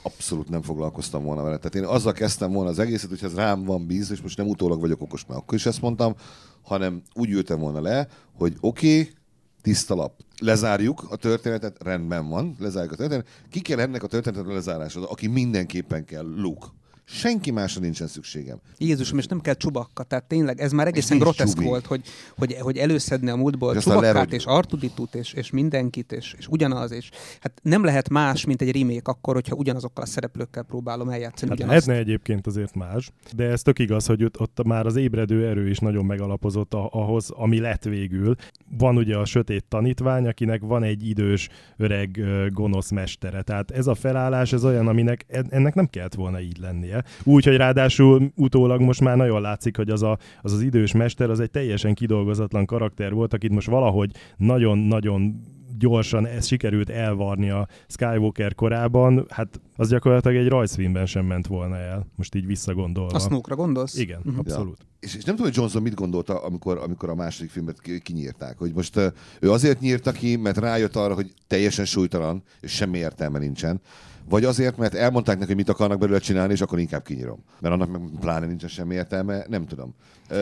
[0.01, 1.57] Abszolút nem foglalkoztam volna vele.
[1.57, 4.47] Tehát én azzal kezdtem volna az egészet, hogy ez rám van bíz, és most nem
[4.47, 6.15] utólag vagyok okos, mert akkor is ezt mondtam,
[6.61, 9.13] hanem úgy ültem volna le, hogy oké, okay,
[9.61, 10.21] tiszta lap.
[10.39, 13.31] Lezárjuk a történetet, rendben van, lezárjuk a történetet.
[13.49, 16.67] Ki kell ennek a történetet lezárásra, aki mindenképpen kell, Luke.
[17.05, 18.59] Senki másra nincsen szükségem.
[18.77, 20.03] Jézusom, és nem kell csubakka.
[20.03, 22.01] Tehát tényleg ez már egészen groteszk volt, hogy,
[22.37, 26.91] hogy, hogy előszedni a múltból csubakkát és Artuditut és, és mindenkit, és, és ugyanaz.
[26.91, 31.49] És, hát nem lehet más, mint egy remake akkor, hogyha ugyanazokkal a szereplőkkel próbálom eljátszani
[31.49, 31.85] hát ugyanazt.
[31.85, 35.69] lehetne egyébként azért más, de ez tök igaz, hogy ott, ott már az ébredő erő
[35.69, 38.35] is nagyon megalapozott ahhoz, ami lett végül.
[38.77, 42.19] Van ugye a sötét tanítvány, akinek van egy idős, öreg,
[42.51, 43.41] gonosz mestere.
[43.41, 47.03] Tehát ez a felállás, ez olyan, aminek ennek nem kellett volna így lennie lennie.
[47.23, 51.29] Úgy, hogy ráadásul utólag most már nagyon látszik, hogy az, a, az az idős mester
[51.29, 55.41] az egy teljesen kidolgozatlan karakter volt, akit most valahogy nagyon-nagyon
[55.77, 61.77] gyorsan ez sikerült elvarni a Skywalker korában, hát az gyakorlatilag egy rajzfilmben sem ment volna
[61.77, 63.15] el, most így visszagondolva.
[63.15, 63.97] A Snoke-ra gondolsz?
[63.97, 64.37] Igen, uh-huh.
[64.37, 64.77] abszolút.
[64.79, 64.85] Ja.
[64.99, 68.57] És, és nem tudom, hogy Johnson mit gondolta, amikor, amikor a második filmet kinyírták.
[68.57, 68.99] Hogy most
[69.39, 73.81] ő azért nyírta ki, mert rájött arra, hogy teljesen súlytalan, és semmi értelme nincsen
[74.29, 77.43] vagy azért, mert elmondták neki, hogy mit akarnak belőle csinálni, és akkor inkább kinyírom.
[77.59, 79.95] Mert annak meg pláne nincsen semmi értelme, nem tudom.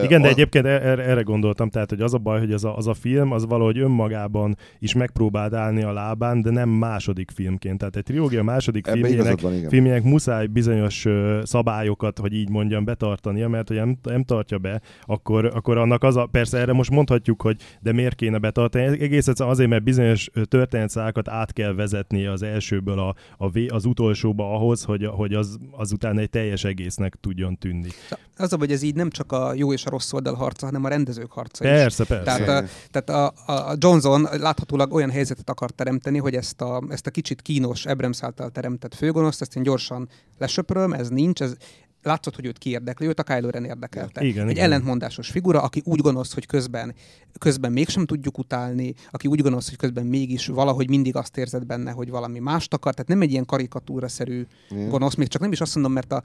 [0.04, 0.32] Igen, de a...
[0.32, 3.32] egyébként erre, erre gondoltam, tehát, hogy az a baj, hogy az a, az a film,
[3.32, 7.78] az valahogy önmagában is megpróbált állni a lábán, de nem második filmként.
[7.78, 11.08] Tehát egy trilógia második filmjének, van, filmjének muszáj bizonyos
[11.44, 16.16] szabályokat, hogy így mondjam, betartania, mert hogy nem, nem tartja be, akkor, akkor annak az
[16.16, 20.30] a, persze erre most mondhatjuk, hogy de miért kéne betartani, egész egyszerűen azért, mert bizonyos
[20.44, 25.58] történetszálakat át kell vezetni az elsőből a, a v, az utolsóba ahhoz, hogy, hogy az,
[25.72, 27.90] azután egy teljes egésznek tudjon tűnni.
[28.38, 30.84] Az a, hogy ez így nem csak a jó és a rossz oldal harca, hanem
[30.84, 31.72] a rendezők harca is.
[31.72, 32.24] Persze, persze.
[32.24, 37.08] Tehát, a, tehát a, a Johnson láthatólag olyan helyzetet akar teremteni, hogy ezt a, ezt
[37.08, 41.56] a kicsit kínos Abrams által teremtett főgonoszt, ezt én gyorsan lesöpröm, ez nincs, ez,
[42.04, 44.24] látszott, hogy őt kiérdekli, őt a Kylo Ren érdekelte.
[44.24, 44.64] Igen, Egy igen.
[44.64, 46.96] ellentmondásos figura, aki úgy gonosz, hogy közben,
[47.40, 51.92] közben mégsem tudjuk utálni, aki úgy gonosz, hogy közben mégis valahogy mindig azt érzed benne,
[51.92, 52.94] hogy valami mást akar.
[52.94, 54.46] Tehát nem egy ilyen karikatúra-szerű
[54.90, 56.22] gonosz, még csak nem is azt mondom, mert a,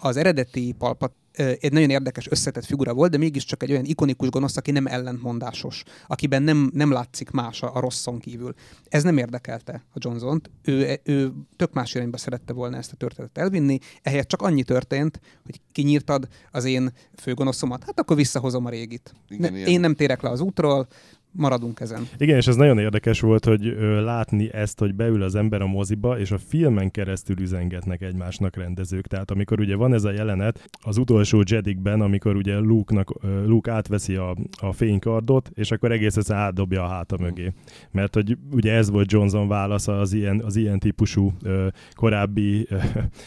[0.00, 4.56] az eredeti palpat egy nagyon érdekes összetett figura volt, de mégiscsak egy olyan ikonikus gonosz,
[4.56, 8.54] aki nem ellentmondásos, akiben nem, nem látszik más a, a rosszon kívül.
[8.88, 13.38] Ez nem érdekelte a Johnson-t, ő, ő tök más irányba szerette volna ezt a történetet
[13.38, 19.14] elvinni, ehhez csak annyi történt, hogy kinyírtad az én főgonoszomat, hát akkor visszahozom a régit.
[19.28, 20.88] Igen, ne, én nem térek le az útról,
[21.32, 22.08] maradunk ezen.
[22.18, 25.66] Igen, és ez nagyon érdekes volt, hogy ö, látni ezt, hogy beül az ember a
[25.66, 29.06] moziba, és a filmen keresztül üzengetnek egymásnak rendezők.
[29.06, 33.72] Tehát amikor ugye van ez a jelenet az utolsó Jedikben, amikor ugye Luke-nak, ö, Luke
[33.72, 37.52] átveszi a, a fénykardot, és akkor egész egyszerűen átdobja a háta mögé.
[37.90, 42.68] Mert hogy ugye ez volt Johnson válasza az ilyen, az ilyen típusú ö, korábbi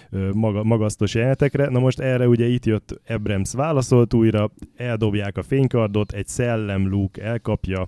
[0.10, 1.70] ö, maga, magasztos jelenetekre.
[1.70, 7.24] Na most erre ugye itt jött Abrams válaszolt újra, eldobják a fénykardot, egy szellem Luke
[7.24, 7.88] elkapja,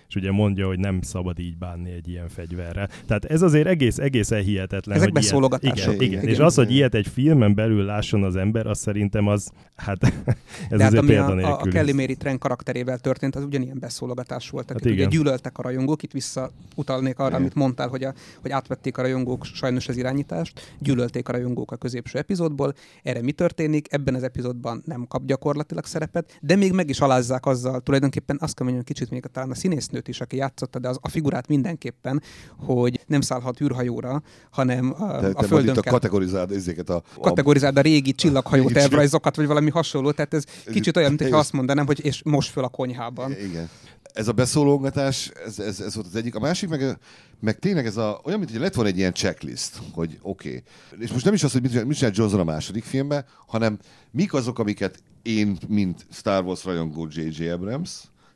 [0.11, 2.89] és ugye mondja, hogy nem szabad így bánni egy ilyen fegyverrel.
[3.07, 4.97] Tehát ez azért egész, egészen hihetetlen.
[4.97, 5.93] Ezek beszólogatások.
[5.93, 9.27] Igen, igen, igen, és az, hogy ilyet egy filmen belül lásson az ember, az szerintem
[9.27, 10.03] az, hát
[10.69, 14.49] ez De azért hát, ami a, a Kelly Mary Trent karakterével történt, az ugyanilyen beszólogatás
[14.49, 14.71] volt.
[14.71, 17.41] Hát ugye gyűlöltek a rajongók, itt visszautalnék arra, igen.
[17.41, 21.75] amit mondtál, hogy, a, hogy átvették a rajongók sajnos az irányítást, gyűlölték a rajongók a
[21.75, 22.73] középső epizódból.
[23.03, 23.93] Erre mi történik?
[23.93, 28.55] Ebben az epizódban nem kap gyakorlatilag szerepet, de még meg is alázzák azzal, tulajdonképpen azt
[28.55, 31.47] kell mondjam, kicsit még talán a színésznő nőt is, aki játszotta, de az, a figurát
[31.47, 32.21] mindenképpen,
[32.57, 35.93] hogy nem szállhat űrhajóra, hanem a, te, a Földön kell...
[35.93, 37.19] kategorizáld ezeket a, a...
[37.19, 41.85] Kategorizáld a régi csillaghajó tervrajzokat, vagy valami hasonló, tehát ez kicsit olyan, mintha azt mondanám,
[41.85, 43.31] hogy és most föl a konyhában.
[43.31, 43.69] Igen.
[44.13, 46.35] ez a beszólógatás, ez, ez, ez volt az egyik.
[46.35, 46.97] A másik meg,
[47.39, 50.49] meg tényleg ez a, olyan, mint hogy lett volna egy ilyen checklist, hogy oké.
[50.49, 51.03] Okay.
[51.03, 53.79] És most nem is az, hogy mit, mit csinál Johnson a második filmben, hanem
[54.11, 57.49] mik azok, amiket én, mint Star Wars rajongó J.J.
[57.49, 57.91] Abrams,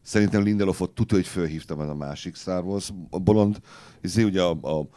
[0.06, 3.60] szerintem Lindelofot tudja, hogy fölhívtam ez a másik Star Wars bolond,
[4.02, 4.88] és ugye a, a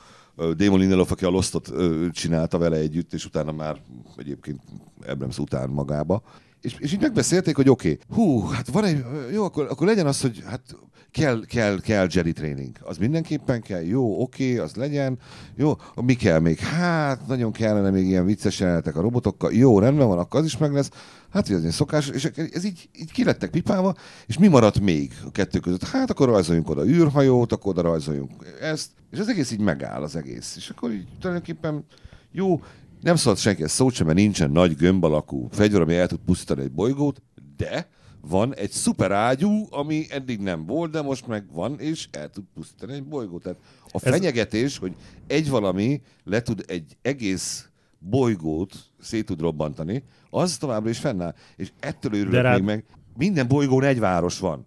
[0.54, 1.72] Damon Lindelof, aki a Lostot
[2.12, 3.80] csinálta vele együtt, és utána már
[4.16, 4.62] egyébként
[5.06, 6.22] Abrams után magába.
[6.60, 10.06] És, és így megbeszélték, hogy oké, okay, hú, hát van egy, jó, akkor, akkor legyen
[10.06, 10.76] az, hogy hát
[11.10, 12.76] kell, kell, kell Jedi training.
[12.80, 15.18] Az mindenképpen kell, jó, oké, okay, az legyen.
[15.56, 16.58] Jó, mi kell még?
[16.58, 19.52] Hát, nagyon kellene még ilyen vicces jelenetek a robotokkal.
[19.52, 20.90] Jó, rendben van, akkor az is meg lesz.
[21.30, 23.94] Hát, ez egy szokás, és ez így, így kilettek pipálva,
[24.26, 25.84] és mi maradt még a kettő között?
[25.84, 30.16] Hát, akkor rajzoljunk oda űrhajót, akkor oda rajzoljunk ezt, és az egész így megáll az
[30.16, 30.56] egész.
[30.56, 31.84] És akkor így tulajdonképpen
[32.32, 32.60] jó,
[33.00, 36.18] nem szólt senki ezt szót sem, mert nincsen nagy gömb alakú fegyver, ami el tud
[36.26, 37.22] pusztítani egy bolygót,
[37.56, 37.88] de
[38.20, 42.44] van egy szuper ágyú, ami eddig nem volt, de most meg van, és el tud
[42.54, 43.42] pusztítani egy bolygót.
[43.42, 44.12] Tehát a Ez...
[44.12, 44.94] fenyegetés, hogy
[45.26, 51.34] egy valami le tud egy egész bolygót szét tud robbantani, az továbbra is fennáll.
[51.56, 52.54] És ettől őrülök rá...
[52.54, 52.84] még meg.
[53.16, 54.66] Minden bolygón egy város van.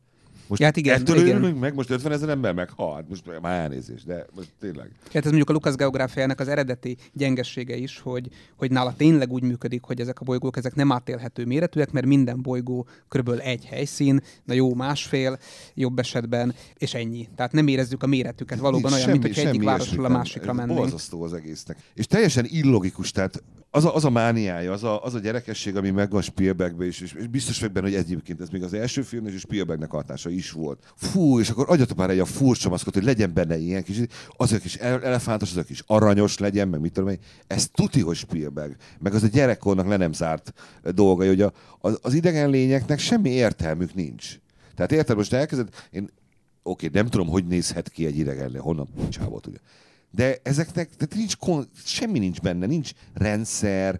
[0.51, 1.35] Most hát igen, ettől igen.
[1.35, 4.89] örülünk meg, most 50 ezer ember meghalt, most már elnézést, de most tényleg.
[5.03, 9.43] Hát ez mondjuk a Lukasz geográfiának az eredeti gyengessége is, hogy, hogy nála tényleg úgy
[9.43, 14.21] működik, hogy ezek a bolygók ezek nem átélhető méretűek, mert minden bolygó körülbelül egy helyszín,
[14.43, 15.39] na jó másfél,
[15.73, 17.27] jobb esetben, és ennyi.
[17.35, 18.59] Tehát nem érezzük a méretüket.
[18.59, 20.79] Valóban olyan, mint hogy egyik városról a másikra mennénk.
[20.79, 21.77] Borzasztó az egésznek.
[21.93, 25.89] És teljesen illogikus, tehát az a, az a mániája, az a, az a gyerekesség, ami
[25.89, 29.25] megvan Spielbergben is, és, és biztos vagy benne, hogy egyébként ez még az első film,
[29.25, 30.93] és Spielbergnek hatása is volt.
[30.95, 33.97] Fú, és akkor adjatok már egy a furcsa maszkot, hogy legyen benne ilyen kis,
[34.38, 37.19] azok is elefántos, azok is aranyos legyen, meg mit tudom én.
[37.47, 38.75] Ez tuti, hogy Spielberg.
[38.99, 40.53] Meg az a gyerekkornak le nem zárt
[40.84, 44.39] dolga, hogy a, az, az idegen lényeknek semmi értelmük nincs.
[44.75, 46.10] Tehát érted, most elkezded, én
[46.63, 49.57] oké, nem tudom, hogy nézhet ki egy idegen, honnan csávot, ugye
[50.12, 51.36] de ezeknek tehát nincs,
[51.86, 54.00] semmi nincs benne, nincs rendszer,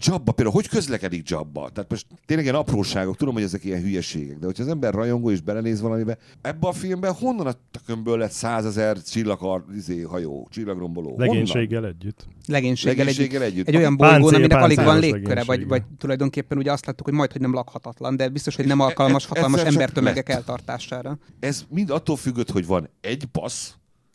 [0.00, 1.70] Jabba például, hogy közlekedik Jabba?
[1.74, 5.30] Tehát most tényleg ilyen apróságok, tudom, hogy ezek ilyen hülyeségek, de hogyha az ember rajongó
[5.30, 11.14] és belenéz valamibe, ebbe a filmben honnan a tökömből lett százezer csillagkar, izé, hajó, csillagromboló?
[11.18, 12.26] Legénységgel együtt.
[12.46, 13.54] Legénységgel, Legénységgel együtt.
[13.54, 13.68] együtt.
[13.68, 17.32] Egy olyan bolygón, aminek alig van légköre, vagy, vagy tulajdonképpen ugye azt láttuk, hogy majd,
[17.32, 21.18] hogy nem lakhatatlan, de biztos, hogy nem alkalmas e, e, hatalmas embertömegek eltartására.
[21.40, 23.72] Ez mind attól függött, hogy van egy passz,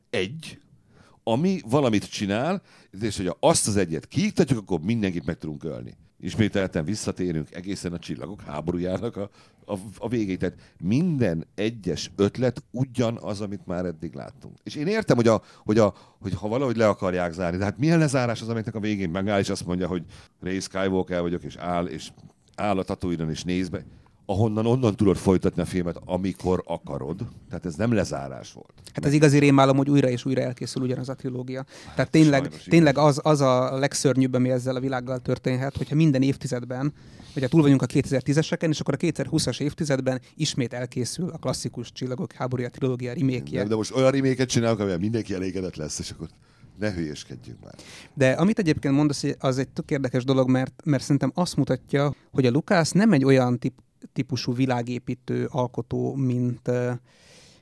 [0.09, 0.57] egy,
[1.23, 2.61] ami valamit csinál,
[3.01, 5.93] és hogyha azt az egyet kiiktatjuk, akkor mindenkit meg tudunk ölni.
[6.19, 9.29] Ismételten visszatérünk egészen a csillagok háborújának a,
[9.65, 10.37] a, a végéig.
[10.37, 14.57] Tehát minden egyes ötlet ugyanaz, amit már eddig láttunk.
[14.63, 17.77] És én értem, hogy, a, hogy, a, hogy ha valahogy le akarják zárni, de hát
[17.77, 20.03] milyen lezárás az, amiknek a végén megáll, és azt mondja, hogy
[20.41, 22.11] Ray Skywalker vagyok, és áll, és
[22.55, 23.83] áll a tatooine és néz be
[24.25, 27.27] ahonnan onnan tudod folytatni a filmet, amikor akarod.
[27.49, 28.73] Tehát ez nem lezárás volt.
[28.93, 31.65] Hát az igazi rémálom, hogy újra és újra elkészül ugyanaz a trilógia.
[31.95, 36.21] Tehát tényleg, Sajnos, tényleg az, az a legszörnyűbb, ami ezzel a világgal történhet, hogyha minden
[36.21, 36.93] évtizedben,
[37.33, 42.31] hogyha túl vagyunk a 2010-eseken, és akkor a 2020-as évtizedben ismét elkészül a klasszikus Csillagok
[42.31, 43.63] háborúja trilógia remékje.
[43.63, 46.27] De most olyan reméket csinálok, amivel mindenki elégedett lesz, és akkor
[46.79, 47.73] ne hülyeskedjünk már.
[48.13, 52.45] De amit egyébként mondasz, az egy tök érdekes dolog, mert, mert szerintem azt mutatja, hogy
[52.45, 53.73] a Lukász nem egy olyan tip,
[54.13, 56.71] típusú világépítő alkotó, mint,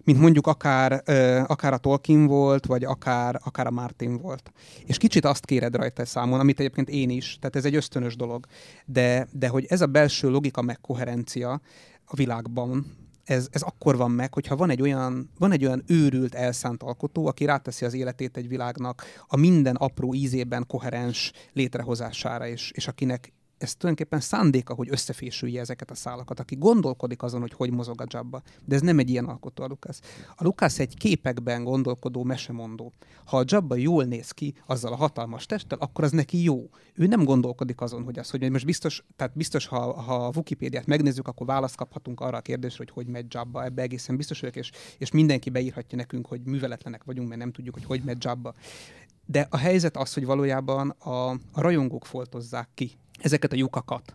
[0.03, 1.03] mint mondjuk akár,
[1.47, 4.51] akár a Tolkien volt, vagy akár, akár a Martin volt.
[4.85, 8.45] És kicsit azt kéred rajta számon, amit egyébként én is, tehát ez egy ösztönös dolog,
[8.85, 11.61] de, de hogy ez a belső logika meg koherencia
[12.05, 16.35] a világban, ez, ez akkor van meg, hogyha van egy, olyan, van egy olyan őrült,
[16.35, 22.71] elszánt alkotó, aki ráteszi az életét egy világnak a minden apró ízében koherens létrehozására, és,
[22.75, 27.71] és akinek ez tulajdonképpen szándéka, hogy összefésülje ezeket a szálakat, aki gondolkodik azon, hogy hogy
[27.71, 28.41] mozog a Jabba.
[28.65, 30.01] De ez nem egy ilyen alkotó a Lukász.
[30.35, 32.93] A Lukász egy képekben gondolkodó mesemondó.
[33.25, 36.69] Ha a Jabba jól néz ki azzal a hatalmas testtel, akkor az neki jó.
[36.93, 40.85] Ő nem gondolkodik azon, hogy az, hogy most biztos, tehát biztos, ha, ha a Wikipédiát
[40.85, 43.63] megnézzük, akkor választ kaphatunk arra a kérdésre, hogy hogy megy Jabba.
[43.63, 47.73] Ebbe egészen biztos vagyok, és, és mindenki beírhatja nekünk, hogy műveletlenek vagyunk, mert nem tudjuk,
[47.73, 48.53] hogy hogy megy Jabba.
[49.25, 54.13] De a helyzet az, hogy valójában a, a rajongók foltozzák ki ezeket a lyukakat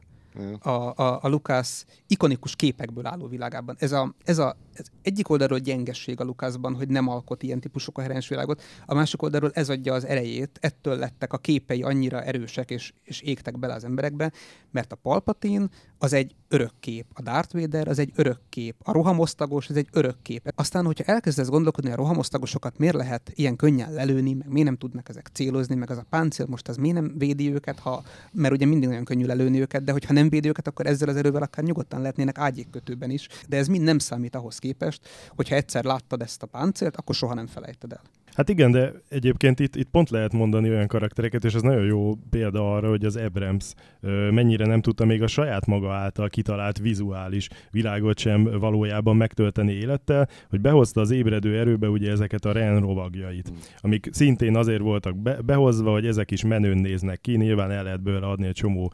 [0.60, 3.76] a, a, a Lukász ikonikus képekből álló világában.
[3.78, 7.92] Ez, a, ez, a, ez egyik oldalról gyengesség a Lukászban, hogy nem alkot ilyen típusú
[7.92, 12.70] koherens világot, a másik oldalról ez adja az erejét, ettől lettek a képei annyira erősek
[12.70, 14.32] és, és égtek bele az emberekbe,
[14.70, 18.92] mert a Palpatin az egy örök kép, a Darth Vader az egy örök kép, a
[18.92, 20.52] rohamosztagos az egy örök kép.
[20.54, 25.08] Aztán, hogyha elkezdesz gondolkodni, a rohamosztagosokat miért lehet ilyen könnyen lelőni, meg miért nem tudnak
[25.08, 28.66] ezek célozni, meg az a páncél most az miért nem védi őket, ha, mert ugye
[28.66, 31.64] mindig nagyon könnyű lelőni őket, de hogyha nem védi őket, akkor ezzel az erővel akár
[31.64, 36.42] nyugodtan lehetnének ágyékkötőben is, de ez mind nem számít ahhoz képest, hogyha egyszer láttad ezt
[36.42, 38.02] a páncélt, akkor soha nem felejted el.
[38.36, 42.14] Hát igen, de egyébként itt, itt pont lehet mondani olyan karaktereket, és ez nagyon jó
[42.30, 43.72] példa arra, hogy az Abrams
[44.30, 50.28] mennyire nem tudta még a saját maga által kitalált vizuális világot sem valójában megtölteni élettel,
[50.50, 55.38] hogy behozta az ébredő erőbe ugye ezeket a Ren rovagjait, amik szintén azért voltak be,
[55.44, 58.92] behozva, hogy ezek is menőn néznek ki, nyilván el lehet bőle adni egy csomó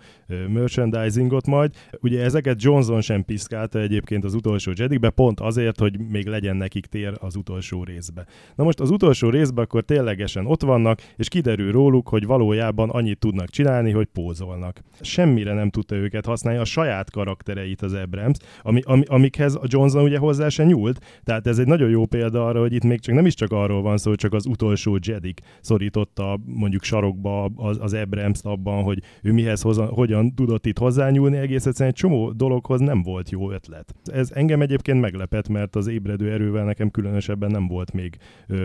[0.49, 1.73] merchandisingot majd.
[2.01, 6.87] Ugye ezeket Johnson sem piszkálta egyébként az utolsó Jedikbe, pont azért, hogy még legyen nekik
[6.87, 8.27] tér az utolsó részbe.
[8.55, 13.18] Na most az utolsó részben akkor ténylegesen ott vannak, és kiderül róluk, hogy valójában annyit
[13.18, 14.81] tudnak csinálni, hogy pózolnak.
[15.01, 20.03] Semmire nem tudta őket használni, a saját karaktereit az Abrams, ami, ami, amikhez a Johnson
[20.03, 23.14] ugye hozzá se nyúlt, tehát ez egy nagyon jó példa arra, hogy itt még csak
[23.14, 27.79] nem is csak arról van szó, hogy csak az utolsó Jedik szorította mondjuk sarokba az,
[27.81, 32.33] az abrams abban, hogy ő mihez hozzá, hogyan tudott itt hozzányúlni, egész egyszerűen egy csomó
[32.33, 33.95] dologhoz nem volt jó ötlet.
[34.05, 38.16] Ez engem egyébként meglepett, mert az ébredő erővel nekem különösebben nem volt még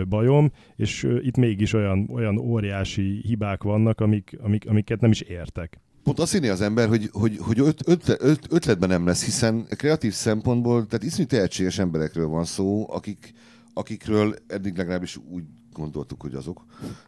[0.08, 5.80] bajom, és itt mégis olyan, olyan óriási hibák vannak, amik, amik, amiket nem is értek.
[6.02, 9.66] Pont azt hinni az ember, hogy, hogy, hogy öt, öt, öt, ötletben nem lesz, hiszen
[9.68, 13.34] kreatív szempontból, tehát iszonyú tehetséges emberekről van szó, akik,
[13.72, 15.42] akikről eddig legalábbis úgy
[15.72, 16.64] gondoltuk, hogy azok,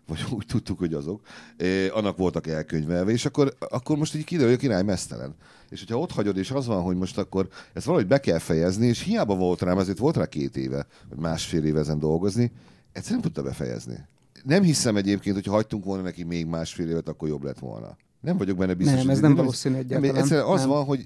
[0.06, 1.20] vagy úgy tudtuk, hogy azok,
[1.56, 5.34] eh, annak voltak elkönyvelve, és akkor, akkor most így kiderül, hogy a király mesztelen.
[5.68, 8.86] És hogyha ott hagyod, és az van, hogy most akkor ezt valahogy be kell fejezni,
[8.86, 12.52] és hiába volt rám, ezért volt rá két éve, vagy másfél éve ezen dolgozni,
[12.92, 14.06] egyszerűen nem tudta befejezni.
[14.42, 17.96] Nem hiszem egyébként, hogy hagytunk volna neki még másfél évet, akkor jobb lett volna.
[18.20, 18.96] Nem vagyok benne biztos.
[18.96, 20.14] Nem, ez nem valószínű egyáltalán.
[20.14, 20.68] Nem, egyszerűen az nem.
[20.68, 21.04] van, hogy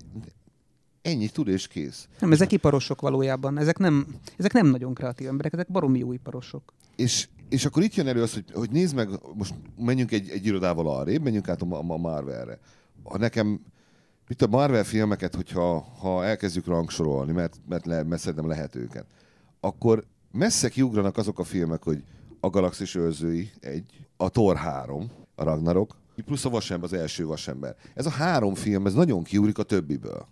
[1.03, 2.09] ennyi tud és kész.
[2.21, 3.59] Nem, ezek iparosok valójában.
[3.59, 6.73] Ezek nem, ezek nem nagyon kreatív emberek, ezek baromi jó iparosok.
[6.97, 10.47] És, és akkor itt jön elő az, hogy, hogy nézd meg, most menjünk egy, egy
[10.47, 12.59] irodával arrébb, menjünk át a, a Marvelre.
[13.03, 13.61] Ha nekem,
[14.29, 19.07] mit a Marvel filmeket, hogyha ha elkezdjük rangsorolni, mert, mert, le, mert szerintem lehet őket,
[19.61, 22.03] akkor messze kiugranak azok a filmek, hogy
[22.41, 27.77] a Galaxis őrzői egy, a Thor 3, a Ragnarok, plusz a Vasember, az első Vasember.
[27.95, 30.27] Ez a három film, ez nagyon kiugrik a többiből.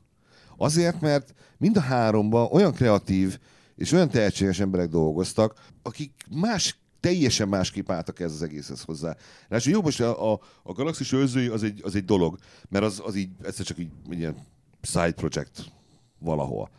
[0.56, 3.38] Azért, mert mind a háromban olyan kreatív
[3.76, 9.16] és olyan tehetséges emberek dolgoztak, akik más teljesen másképp álltak ez az egészhez hozzá.
[9.48, 12.38] Ráadásul jó, most a, a, a Galaxis őrzői az egy, az egy dolog,
[12.68, 14.36] mert az, az így, egyszer csak így ilyen
[14.82, 15.72] side project
[16.18, 16.70] valahol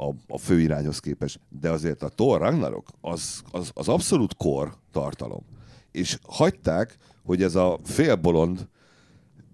[0.00, 1.40] a, a fő irányhoz képest.
[1.60, 5.44] De azért a Thor Ragnarok az, az, az abszolút kor tartalom.
[5.92, 8.68] És hagyták, hogy ez a félbolond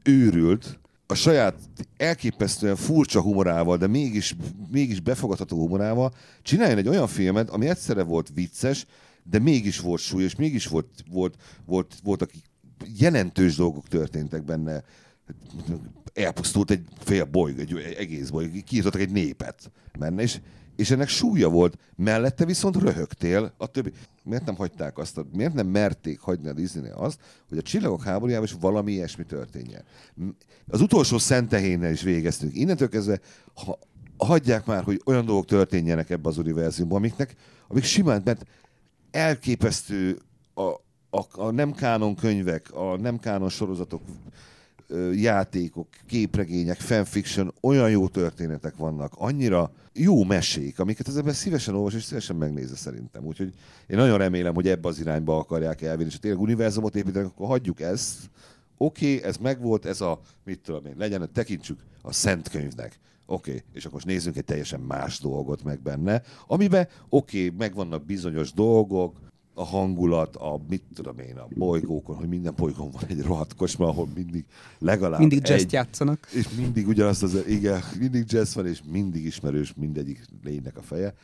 [0.03, 1.55] őrült, a saját
[1.97, 4.37] elképesztően furcsa humorával, de mégis,
[4.71, 8.87] mégis befogadható humorával csináljon egy olyan filmet, ami egyszerre volt vicces,
[9.23, 12.31] de mégis volt súly, és mégis volt, volt, volt, voltak
[12.99, 14.85] jelentős dolgok történtek benne.
[16.14, 20.40] Elpusztult egy fél bolygó, egy egész bolygó, kiírtottak egy népet benne, és,
[20.77, 21.79] és ennek súlya volt.
[21.96, 23.92] Mellette viszont röhögtél a többi.
[24.22, 28.03] Miért nem hagyták azt, a, miért nem merték hagyni a disney azt, hogy a csillagok
[28.03, 29.85] háborújában is valami ilyesmi történjen.
[30.68, 32.55] Az utolsó szentehénnel is végeztünk.
[32.57, 33.20] Innentől kezdve,
[33.55, 33.79] ha
[34.16, 37.35] hagyják már, hogy olyan dolgok történjenek ebbe az univerzumban, amiknek,
[37.68, 38.46] amik simán, mert
[39.11, 40.18] elképesztő
[40.55, 40.62] a,
[41.11, 44.03] a, a nem kánon könyvek, a nem kánon sorozatok,
[45.14, 51.94] játékok, képregények, fanfiction, olyan jó történetek vannak, annyira jó mesék, amiket az ember szívesen olvas
[51.94, 53.25] és szívesen megnézze szerintem.
[53.25, 53.53] Úgyhogy
[53.87, 57.47] én nagyon remélem, hogy ebbe az irányba akarják elvinni, és ha tényleg univerzumot építenek, akkor
[57.47, 58.31] hagyjuk ezt.
[58.77, 62.99] Oké, okay, ez megvolt, ez a, mit tudom én, legyen, tekintsük a szent könyvnek.
[63.27, 63.62] Oké, okay.
[63.73, 68.53] és akkor most nézzünk egy teljesen más dolgot meg benne, amiben oké, okay, megvannak bizonyos
[68.53, 69.16] dolgok,
[69.55, 73.87] a hangulat, a mit tudom én, a bolygókon, hogy minden bolygón van egy rohadt kocsma,
[73.87, 74.45] ahol mindig
[74.79, 76.29] legalább Mindig egy, jazz játszanak.
[76.33, 81.14] És mindig ugyanazt az, igen, mindig jazz van, és mindig ismerős mindegyik lénynek a feje.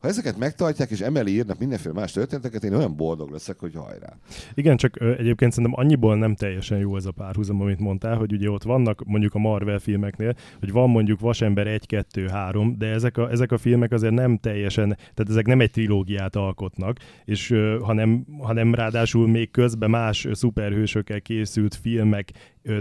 [0.00, 4.16] Ha ezeket megtartják, és emeli írnak mindenféle más történeteket, én olyan boldog leszek, hogy hajrá.
[4.54, 8.32] Igen, csak ö, egyébként szerintem annyiból nem teljesen jó ez a párhuzam, amit mondtál, hogy
[8.32, 12.86] ugye ott vannak mondjuk a Marvel filmeknél, hogy van mondjuk Vasember 1, 2, 3, de
[12.86, 17.50] ezek a, ezek a filmek azért nem teljesen, tehát ezek nem egy trilógiát alkotnak, és
[17.50, 22.32] ö, hanem, hanem ráadásul még közben más szuperhősökkel készült filmek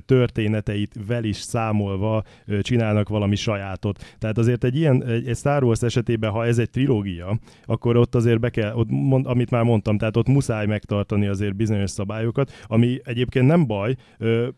[0.06, 2.24] történeteit vel is számolva
[2.62, 4.16] csinálnak valami sajátot.
[4.20, 8.40] Tehát azért egy ilyen, egy, Star Wars esetében, ha ez egy trilógia, akkor ott azért
[8.40, 13.00] be kell, ott mond, amit már mondtam, tehát ott muszáj megtartani azért bizonyos szabályokat, ami
[13.04, 13.96] egyébként nem baj,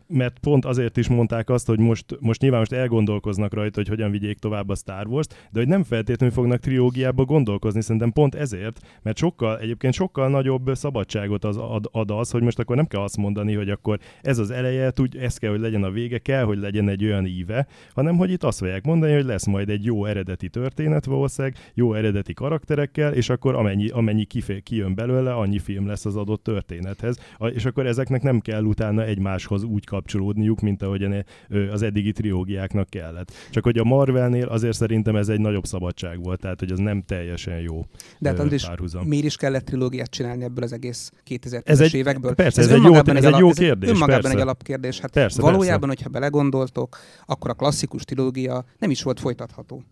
[0.06, 4.10] mert pont azért is mondták azt, hogy most, most nyilván most elgondolkoznak rajta, hogy hogyan
[4.10, 8.80] vigyék tovább a Star Wars-t, de hogy nem feltétlenül fognak trilógiába gondolkozni, szerintem pont ezért,
[9.02, 13.02] mert sokkal, egyébként sokkal nagyobb szabadságot az, ad, ad az, hogy most akkor nem kell
[13.02, 16.44] azt mondani, hogy akkor ez az eleje, tud, ez kell, hogy legyen a vége, kell,
[16.44, 19.84] hogy legyen egy olyan íve, hanem hogy itt azt fogják mondani, hogy lesz majd egy
[19.84, 25.58] jó eredeti történet valószínűleg, jó eredeti karakterekkel, és akkor amennyi, amennyi kifé, kijön belőle, annyi
[25.58, 27.18] film lesz az adott történethez,
[27.52, 31.24] és akkor ezeknek nem kell utána egymáshoz úgy kapcsolódniuk, mint ahogyan
[31.72, 33.32] az eddigi trilógiáknak kellett.
[33.50, 37.02] Csak hogy a Marvelnél azért szerintem ez egy nagyobb szabadság volt, tehát hogy az nem
[37.02, 37.84] teljesen jó
[38.18, 38.66] De hát Andris,
[39.04, 42.34] miért is kellett trilógiát csinálni ebből az egész 2010-es ez egy, évekből?
[42.34, 43.88] Persze, ez, ez egy jó, ez egy jó kérdés.
[43.88, 44.36] Ez önmagában persze.
[44.36, 44.99] egy alapkérdés.
[45.00, 45.94] Hát persze, valójában, persze.
[46.02, 49.82] hogyha belegondoltok, akkor a klasszikus trilógia nem is volt folytatható.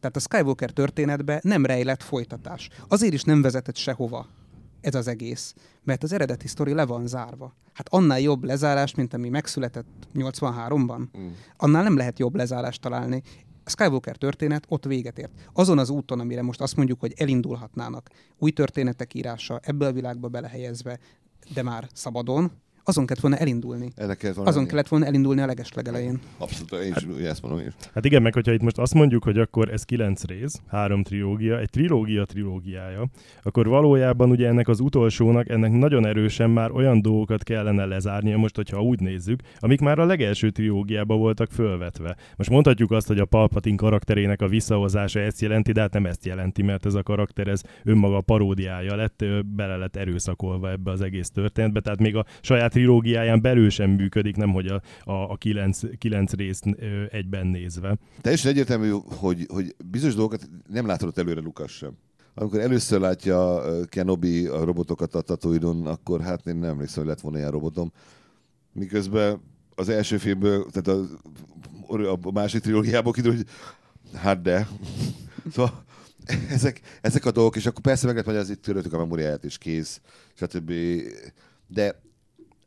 [0.00, 2.68] Tehát a Skywalker történetbe nem rejlett folytatás.
[2.88, 4.26] Azért is nem vezetett sehova
[4.80, 5.54] ez az egész,
[5.84, 7.54] mert az eredeti sztori le van zárva.
[7.72, 11.28] Hát annál jobb lezárás, mint ami megszületett 83-ban, mm.
[11.56, 13.22] annál nem lehet jobb lezárást találni.
[13.64, 15.32] A Skywalker történet ott véget ért.
[15.52, 18.08] Azon az úton, amire most azt mondjuk, hogy elindulhatnának,
[18.38, 20.98] új történetek írása, ebből a világba belehelyezve,
[21.54, 22.50] de már szabadon,
[22.88, 23.92] azon kellett volna elindulni.
[23.96, 26.20] Kellett volna azon kellett volna elindulni a legeslegelején.
[26.38, 27.72] Abszolút, én is hát, ezt mondom is.
[27.94, 31.58] Hát igen, meg hogyha itt most azt mondjuk, hogy akkor ez kilenc rész, három trilógia,
[31.58, 33.06] egy trilógia trilógiája,
[33.42, 38.56] akkor valójában ugye ennek az utolsónak, ennek nagyon erősen már olyan dolgokat kellene lezárnia, most
[38.56, 42.16] hogyha úgy nézzük, amik már a legelső trilógiában voltak fölvetve.
[42.36, 46.24] Most mondhatjuk azt, hogy a Palpatine karakterének a visszahozása ezt jelenti, de hát nem ezt
[46.24, 49.24] jelenti, mert ez a karakter ez önmaga paródiája lett,
[49.56, 54.36] bele lett erőszakolva ebbe az egész történetbe, tehát még a saját trilógiáján belül sem működik,
[54.36, 56.64] nem hogy a, a, a kilenc, kilenc részt
[57.10, 57.98] egyben nézve.
[58.20, 61.92] Teljesen egyértelmű, hogy, hogy bizonyos dolgokat nem látod előre Lukas sem.
[62.34, 67.20] Amikor először látja Kenobi a robotokat a Tatooine-on, akkor hát én nem emlékszem, hogy lett
[67.20, 67.92] volna ilyen robotom.
[68.72, 69.40] Miközben
[69.74, 71.00] az első filmből, tehát
[71.88, 73.46] a, a másik trilógiából kiderül, hogy
[74.20, 74.68] hát de.
[75.52, 75.84] szóval
[76.48, 80.00] ezek, ezek a dolgok, és akkor persze meg lehet itt töröltük a memóriáját, és kész,
[80.34, 80.72] stb.
[81.66, 82.06] De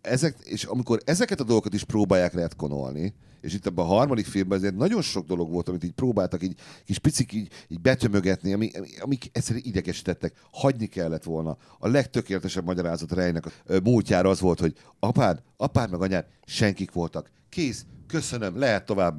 [0.02, 4.58] ezek, és amikor ezeket a dolgokat is próbálják retkonolni, és itt ebben a harmadik filmben
[4.58, 8.72] azért nagyon sok dolog volt, amit így próbáltak így kis picik így, így betömögetni, ami,
[9.00, 10.34] amik egyszerűen idegesítettek.
[10.52, 11.58] Hagyni kellett volna.
[11.80, 13.52] A legtökéletesebb magyarázat Rejnek a
[13.84, 17.32] múltjára az volt, hogy apád, apád meg anyád senkik voltak.
[17.50, 19.16] Kész, köszönöm, lehet tovább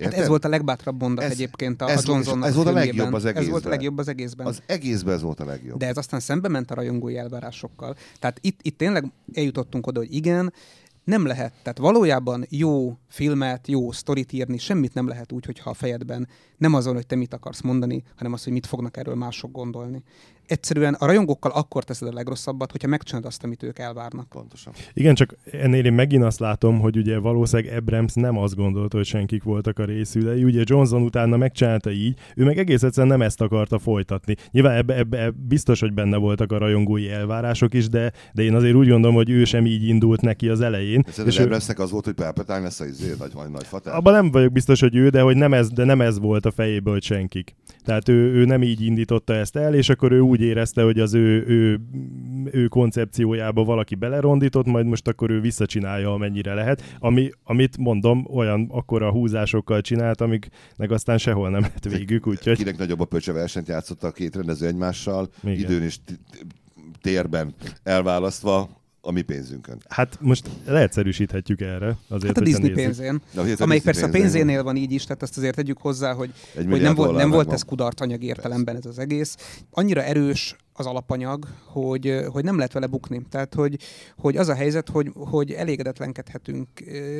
[0.00, 2.72] Hát ez volt a legbátrabb mondat ez, egyébként a, ez, a Johnson Ez volt a
[2.72, 3.44] legjobb az egészben.
[3.44, 4.46] Ez volt a legjobb az egészben.
[4.46, 5.78] Az egészben ez volt a legjobb.
[5.78, 7.96] De ez aztán szembe ment a rajongói elvárásokkal.
[8.18, 10.52] Tehát itt, itt tényleg eljutottunk oda, hogy igen,
[11.04, 11.52] nem lehet.
[11.62, 16.28] Tehát valójában jó filmet, jó sztorit írni, semmit nem lehet úgy, hogyha a fejedben
[16.58, 20.02] nem azon, hogy te mit akarsz mondani, hanem az, hogy mit fognak erről mások gondolni
[20.48, 24.28] egyszerűen a rajongókkal akkor teszed a legrosszabbat, hogyha megcsinálod azt, amit ők elvárnak.
[24.28, 24.72] Pontosan.
[24.94, 29.06] Igen, csak ennél én megint azt látom, hogy ugye valószínűleg Abrams nem azt gondolta, hogy
[29.06, 30.44] senkik voltak a részülei.
[30.44, 34.36] Ugye Johnson utána megcsinálta így, ő meg egész egyszerűen nem ezt akarta folytatni.
[34.50, 38.74] Nyilván ebbe, ebbe biztos, hogy benne voltak a rajongói elvárások is, de, de én azért
[38.74, 41.04] úgy gondolom, hogy ő sem így indult neki az elején.
[41.08, 43.94] Ez és Abramsnek az volt, hogy Palpatine lesz a izé, nagy, nagy, nagy fatál.
[43.94, 46.90] Abban nem vagyok biztos, hogy ő, de hogy nem ez, de nem ez volt a
[46.90, 47.56] hogy senkik.
[47.84, 51.14] Tehát ő, ő nem így indította ezt el, és akkor ő úgy érezte, hogy az
[51.14, 51.80] ő, ő,
[52.52, 56.96] ő koncepciójába valaki belerondított, majd most akkor ő visszacsinálja, amennyire lehet.
[56.98, 62.26] Ami, amit mondom, olyan akkora húzásokkal csinált, amiknek aztán sehol nem lett végük.
[62.26, 62.56] Úgyhogy...
[62.56, 65.58] Kinek nagyobb a pöcse versenyt játszott a két rendező egymással, Igen.
[65.58, 65.96] időn és
[67.00, 68.77] térben elválasztva,
[69.08, 69.78] a mi pénzünkön.
[69.88, 71.96] Hát most leegyszerűsíthetjük erre.
[72.08, 73.20] Azért, hát a Disney pénzén.
[73.32, 74.20] Na, amelyik Disney persze pénzén.
[74.20, 77.30] a pénzénél van így is, tehát azt azért tegyük hozzá, hogy, hogy nem volt, nem
[77.30, 79.36] volt ez kudarc anyag értelemben ez az egész.
[79.70, 83.22] Annyira erős az alapanyag, hogy, hogy nem lehet vele bukni.
[83.30, 83.78] Tehát, hogy,
[84.16, 86.68] hogy az a helyzet, hogy, hogy elégedetlenkedhetünk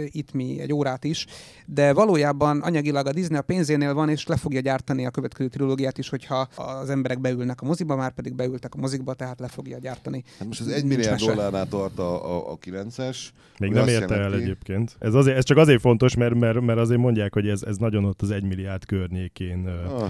[0.04, 1.26] itt mi egy órát is,
[1.66, 5.98] de valójában anyagilag a Disney a pénzénél van, és le fogja gyártani a következő trilógiát
[5.98, 9.78] is, hogyha az emberek beülnek a mozikba, már pedig beültek a mozikba, tehát le fogja
[9.78, 10.22] gyártani.
[10.38, 13.18] Hát most az egy milliárd dollárnál tart a, a, a 9-es.
[13.58, 14.96] Még nem érte el egyébként.
[14.98, 18.04] Ez, azért, ez csak azért fontos, mert, mert, mert azért mondják, hogy ez, ez nagyon
[18.04, 20.02] ott az egy milliárd környékén ah,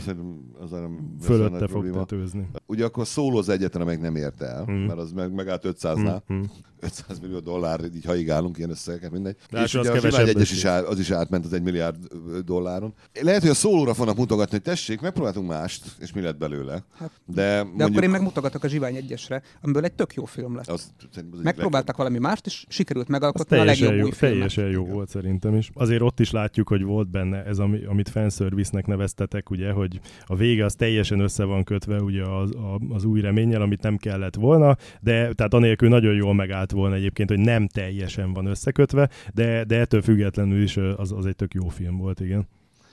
[0.61, 2.49] az nem fölötte fog tetőzni.
[2.67, 4.75] Ugye akkor szóló az egyetlen, amelyik nem ért el, mm.
[4.75, 6.33] mert az meg, megállt 500-nál.
[6.33, 6.43] Mm.
[6.81, 9.37] 500 millió dollár, így haigálunk ilyen összegeket, mindegy.
[9.51, 11.97] De és ugye a egyes is, át, az is átment az egy milliárd
[12.45, 12.95] dolláron.
[13.21, 16.85] Lehet, hogy a szólóra fognak mutogatni, hogy tessék, megpróbáltunk mást, és mi lett belőle.
[16.99, 17.89] Hát, de, de mondjuk...
[17.89, 20.69] akkor én megmutogatok a Zsivány egyesre, amiből egy tök jó film lett.
[20.69, 25.09] Az, az Megpróbáltak valami mást, és sikerült megalkotni a legjobb jó, új Teljesen jó volt
[25.09, 25.71] szerintem is.
[25.75, 30.37] Azért ott is látjuk, hogy volt benne ez, ami, amit fanservice-nek neveztetek, ugye, hogy a
[30.37, 32.51] vége az teljesen össze van kötve ugye az,
[32.89, 37.29] az új reménnyel, amit nem kellett volna, de tehát anélkül nagyon jól megállt volna egyébként,
[37.29, 41.69] hogy nem teljesen van összekötve, de, de ettől függetlenül is az, az egy tök jó
[41.69, 42.49] film volt, igen.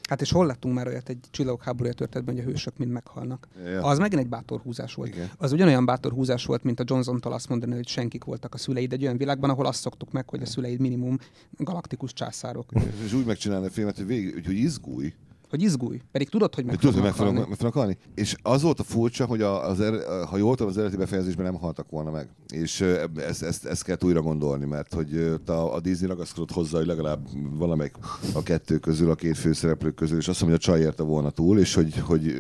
[0.10, 3.48] Hát és hol láttunk már olyat egy csillagok háborúja történetben, hogy a hősök mind meghalnak?
[3.66, 3.84] Ja.
[3.84, 5.10] Az megint egy bátor húzás volt.
[5.10, 5.30] Igen.
[5.38, 8.94] Az ugyanolyan bátor húzás volt, mint a Johnson-tól azt mondani, hogy senkik voltak a szüleid
[8.94, 11.18] egy olyan világban, ahol azt szoktuk meg, hogy a szüleid minimum
[11.58, 12.72] galaktikus császárok.
[13.06, 15.14] És úgy megcsinálni a filmet, hogy, végig, hogy, hogy izgulj,
[15.56, 16.02] Hogy izgulj.
[16.12, 17.98] Pedig tudod, hogy meg tudod, hogy meg fognak meg fognak halni.
[18.16, 19.94] És az volt a furcsa, hogy az er,
[20.28, 22.30] ha jól tudom, az eredeti befejezésben nem haltak volna meg.
[22.48, 22.82] És
[23.16, 27.28] ezt, ezt, ezt kell újra gondolni, mert hogy a, a Disney ragaszkodott hozzá, hogy legalább
[27.54, 27.94] valamelyik
[28.34, 31.30] a kettő közül, a két főszereplő közül, és azt mondom, hogy a csaj érte volna
[31.30, 32.36] túl, és hogy, hogy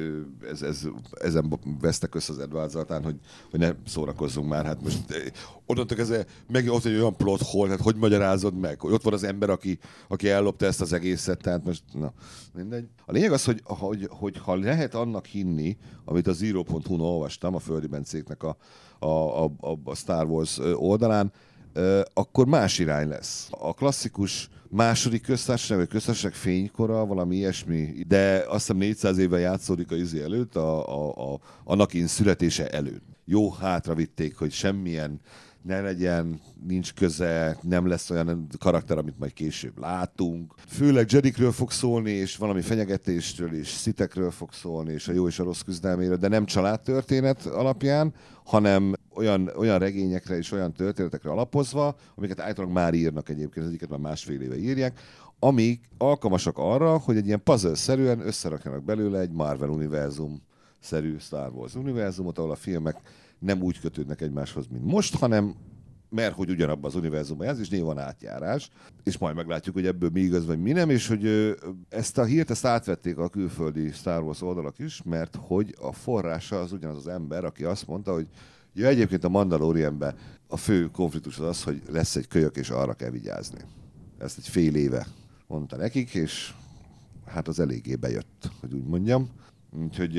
[0.51, 3.19] ez, ez, ezen vesztek össze az Edwards hogy,
[3.51, 4.65] hogy ne szórakozzunk már.
[4.65, 5.33] Hát most
[5.65, 9.13] onnantól kezdve megint ott egy olyan plot hole, hát hogy magyarázod meg, hogy ott van
[9.13, 12.13] az ember, aki, aki ellopta ezt az egészet, tehát most, na,
[12.53, 12.87] mindegy.
[13.05, 17.59] A lényeg az, hogy, hogy, hogy ha lehet annak hinni, amit a Zero.hu-n olvastam, a
[17.59, 18.57] Földi Bencéknek a,
[18.99, 19.51] a, a,
[19.83, 21.31] a- Star Wars oldalán,
[22.13, 23.47] akkor más irány lesz.
[23.51, 29.91] A klasszikus második köztársaság, vagy köztársaság fénykora, valami ilyesmi, de azt hiszem 400 éve játszódik
[29.91, 33.03] a izé előtt, a, a, a Anakin születése előtt.
[33.25, 35.19] Jó hátra vitték, hogy semmilyen
[35.65, 40.53] ne legyen, nincs köze, nem lesz olyan karakter, amit majd később látunk.
[40.67, 45.39] Főleg Jedikről fog szólni, és valami fenyegetésről, és szitekről fog szólni, és a jó és
[45.39, 48.13] a rossz küzdelméről, de nem családtörténet alapján,
[48.43, 53.89] hanem olyan, olyan regényekre és olyan történetekre alapozva, amiket általában már írnak egyébként, az egyiket
[53.89, 54.99] már másfél éve írják,
[55.39, 60.41] amik alkalmasak arra, hogy egy ilyen puzzle-szerűen összerakjanak belőle egy Marvel univerzum
[60.79, 62.97] szerű Star Wars univerzumot, ahol a filmek
[63.39, 65.55] nem úgy kötődnek egymáshoz, mint most, hanem
[66.09, 68.69] mert hogy ugyanabban az univerzumban ez, és néha van átjárás,
[69.03, 71.55] és majd meglátjuk, hogy ebből mi igaz, vagy mi nem, és hogy
[71.89, 76.59] ezt a hírt ezt átvették a külföldi Star Wars oldalak is, mert hogy a forrása
[76.59, 78.27] az ugyanaz az ember, aki azt mondta, hogy
[78.73, 80.15] ja, egyébként a Mandalorianben
[80.47, 83.59] a fő konfliktus az az, hogy lesz egy kölyök, és arra kell vigyázni.
[84.17, 85.07] Ezt egy fél éve
[85.47, 86.53] mondta nekik, és
[87.25, 89.29] hát az eléggé bejött, hogy úgy mondjam.
[89.83, 90.15] Úgyhogy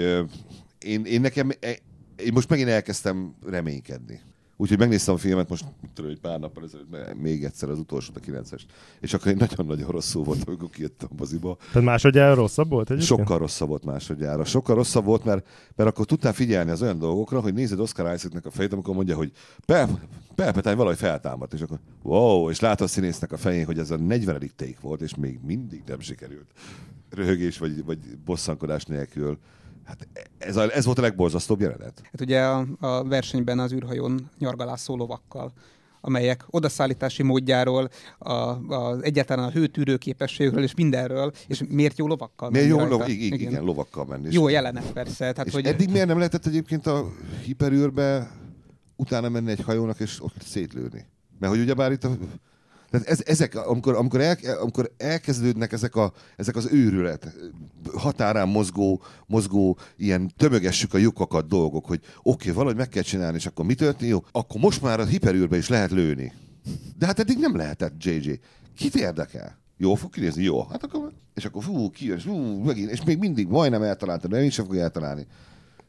[0.78, 1.78] én, én nekem, e-
[2.16, 4.20] én most megint elkezdtem reménykedni.
[4.58, 5.64] Úgyhogy megnéztem a filmet most,
[5.94, 8.62] tudom, egy pár nappal ezelőtt, még egyszer az utolsót, a 9-est.
[9.00, 11.56] És akkor én nagyon-nagyon rosszul volt, amikor kijöttem a moziba.
[11.72, 13.18] Tehát másodjára rosszabb volt egyébként?
[13.18, 14.44] Sokkal rosszabb volt másodjára.
[14.44, 18.46] Sokkal rosszabb volt, mert, mert akkor tudtál figyelni az olyan dolgokra, hogy nézed Oscar Isaacnek
[18.46, 19.32] a fejét, amikor mondja, hogy
[19.66, 20.00] Pel-
[20.34, 23.96] Palpatine valahogy feltámadt, és akkor wow, és látod a színésznek a fején, hogy ez a
[23.96, 24.50] 40.
[24.56, 26.50] take volt, és még mindig nem sikerült.
[27.10, 29.38] Röhögés vagy, vagy bosszankodás nélkül.
[29.86, 30.08] Hát
[30.38, 32.00] ez, a, ez volt a legborzasztóbb jelenet.
[32.04, 35.52] Hát ugye a, a versenyben az űrhajón nyargalászó lovakkal
[36.00, 42.50] amelyek odaszállítási módjáról, a, a, egyáltalán a hőtűrő képességről és mindenről, és miért jó lovakkal
[42.50, 42.96] Miért menni jó, rajta?
[42.96, 44.28] lov, igen, igen, lovakkal menni.
[44.30, 45.32] Jó jelenet persze.
[45.32, 47.12] Tehát, és hogy eddig miért nem lehetett egyébként a
[47.44, 48.30] hiperűrbe
[48.96, 51.06] utána menni egy hajónak és ott szétlőni?
[51.38, 52.16] Mert hogy ugyebár itt a...
[52.98, 57.34] Tehát ez, ezek, amikor, amikor, el, amikor elkezdődnek ezek, a, ezek az őrület,
[57.94, 63.36] határán mozgó, mozgó, ilyen tömögessük a lyukakat dolgok, hogy oké, okay, valahogy meg kell csinálni,
[63.36, 64.12] és akkor mi történik?
[64.12, 66.32] Jó, akkor most már a hiperűrbe is lehet lőni.
[66.98, 68.32] De hát eddig nem lehetett, JJ.
[68.76, 69.58] Kit érdekel?
[69.76, 70.42] Jó fog kinézni?
[70.42, 70.62] Jó.
[70.62, 74.42] Hát akkor, és akkor fú, kijön, és, fú, megint, és még mindig majdnem eltaláltam, de
[74.42, 75.26] én sem fogja eltalálni.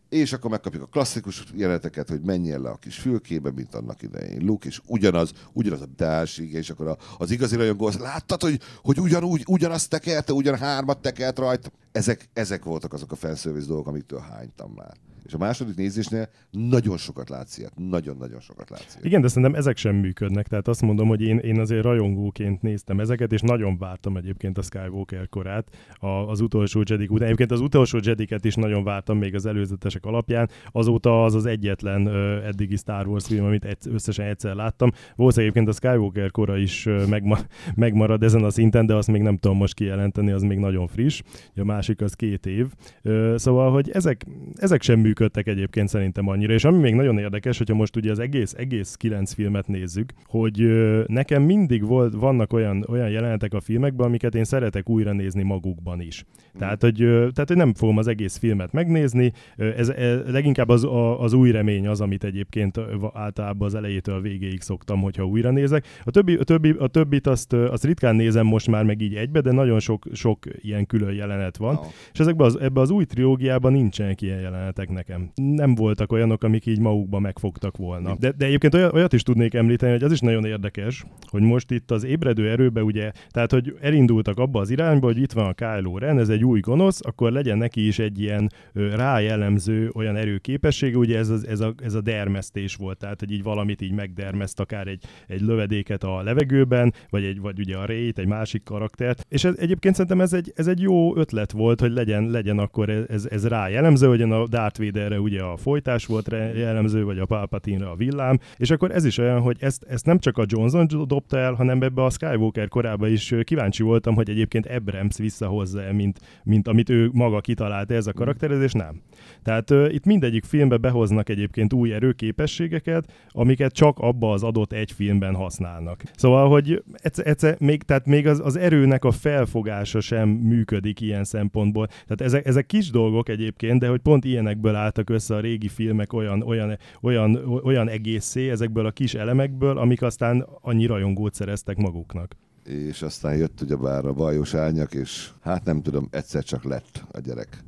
[0.09, 4.45] És akkor megkapjuk a klasszikus jeleneteket, hogy menjél le a kis fülkébe, mint annak idején
[4.45, 8.99] Luke, és ugyanaz, ugyanaz a társig, és akkor az igazi rajongó, az, láttad, hogy, hogy
[8.99, 11.69] ugyanúgy, ugyanazt tekelte, ugyan hármat tekelt rajta.
[11.91, 14.95] Ezek, ezek voltak azok a fanservice dolgok, amiktől hánytam már.
[15.27, 17.73] És a második nézésnél nagyon sokat látsz ilyet.
[17.75, 19.05] Nagyon-nagyon sokat látsz ilyet.
[19.05, 20.47] Igen, de szerintem ezek sem működnek.
[20.47, 24.61] Tehát azt mondom, hogy én, én azért rajongóként néztem ezeket, és nagyon vártam egyébként a
[24.61, 27.25] Skywalker korát a, az utolsó Jedik után.
[27.25, 30.49] Egyébként az utolsó Jediket is nagyon vártam még az előzetesek alapján.
[30.71, 34.91] Azóta az az egyetlen ö, eddigi Star Wars film, amit egy, összesen egyszer láttam.
[35.15, 37.37] Volt egyébként a Skywalker kora is ö, megma,
[37.75, 41.21] megmarad ezen a szinten, de azt még nem tudom most kijelenteni, az még nagyon friss.
[41.55, 42.67] A másik az két év.
[43.01, 44.25] Ö, szóval, hogy ezek,
[44.55, 46.53] ezek sem működtek egyébként szerintem annyira.
[46.53, 50.67] És ami még nagyon érdekes, hogyha most ugye az egész, egész kilenc filmet nézzük, hogy
[51.07, 56.01] nekem mindig volt, vannak olyan, olyan jelenetek a filmekben, amiket én szeretek újra nézni magukban
[56.01, 56.25] is.
[56.57, 61.21] Tehát, hogy, tehát, hogy nem fogom az egész filmet megnézni, ez, ez leginkább az, a,
[61.21, 62.79] az új remény az, amit egyébként
[63.13, 65.85] általában az elejétől a végéig szoktam, hogyha újra nézek.
[66.03, 69.41] A, többi, a, többi, a többit azt, azt ritkán nézem most már meg így egybe,
[69.41, 71.75] de nagyon sok, sok ilyen külön jelenet van.
[71.75, 71.85] Wow.
[72.13, 75.31] És ezekben az, ebben az új trilógiában nincsenek ilyen jelenetek nekem.
[75.35, 78.15] Nem voltak olyanok, amik így magukba megfogtak volna.
[78.19, 81.91] De, de egyébként olyat, is tudnék említeni, hogy az is nagyon érdekes, hogy most itt
[81.91, 85.97] az ébredő erőbe ugye, tehát hogy elindultak abba az irányba, hogy itt van a Kylo
[85.97, 91.17] Ren, ez egy új gonosz, akkor legyen neki is egy ilyen rájellemző olyan erőképesség, ugye
[91.17, 94.87] ez a, ez, a, ez a dermesztés volt, tehát hogy így valamit így megdermeszt, akár
[94.87, 99.25] egy, egy lövedéket a levegőben, vagy, egy, vagy ugye a rét, egy másik karaktert.
[99.29, 102.89] És ez, egyébként szerintem ez egy, ez egy jó ötlet volt, hogy legyen, legyen akkor
[102.89, 107.25] ez, ez rá jellemző, hogy a Darth Vaderre ugye a folytás volt jellemző, vagy a
[107.25, 110.87] Palpatine-re a villám, és akkor ez is olyan, hogy ezt, ezt nem csak a Johnson
[111.07, 116.19] dobta el, hanem ebbe a Skywalker korában is kíváncsi voltam, hogy egyébként Abrams visszahozza mint,
[116.43, 119.01] mint amit ő maga kitalált ez a karakterezés, nem.
[119.43, 124.91] Tehát uh, itt mindegyik filmbe behoznak egyébként új erőképességeket, amiket csak abba az adott egy
[124.91, 126.03] filmben használnak.
[126.15, 131.23] Szóval, hogy egyszer, egyszer még, tehát még az, az erőnek a felfogása sem működik ilyen
[131.23, 131.87] szempontból.
[131.87, 136.13] Tehát ezek, ezek kis dolgok egyébként, de hogy pont ilyenekből álltak össze a régi filmek
[136.13, 142.35] olyan, olyan, olyan, olyan egészé, ezekből a kis elemekből, amik aztán annyi rajongót szereztek maguknak
[142.67, 147.19] és aztán jött ugyebár a bajos árnyak, és hát nem tudom, egyszer csak lett a
[147.19, 147.63] gyerek.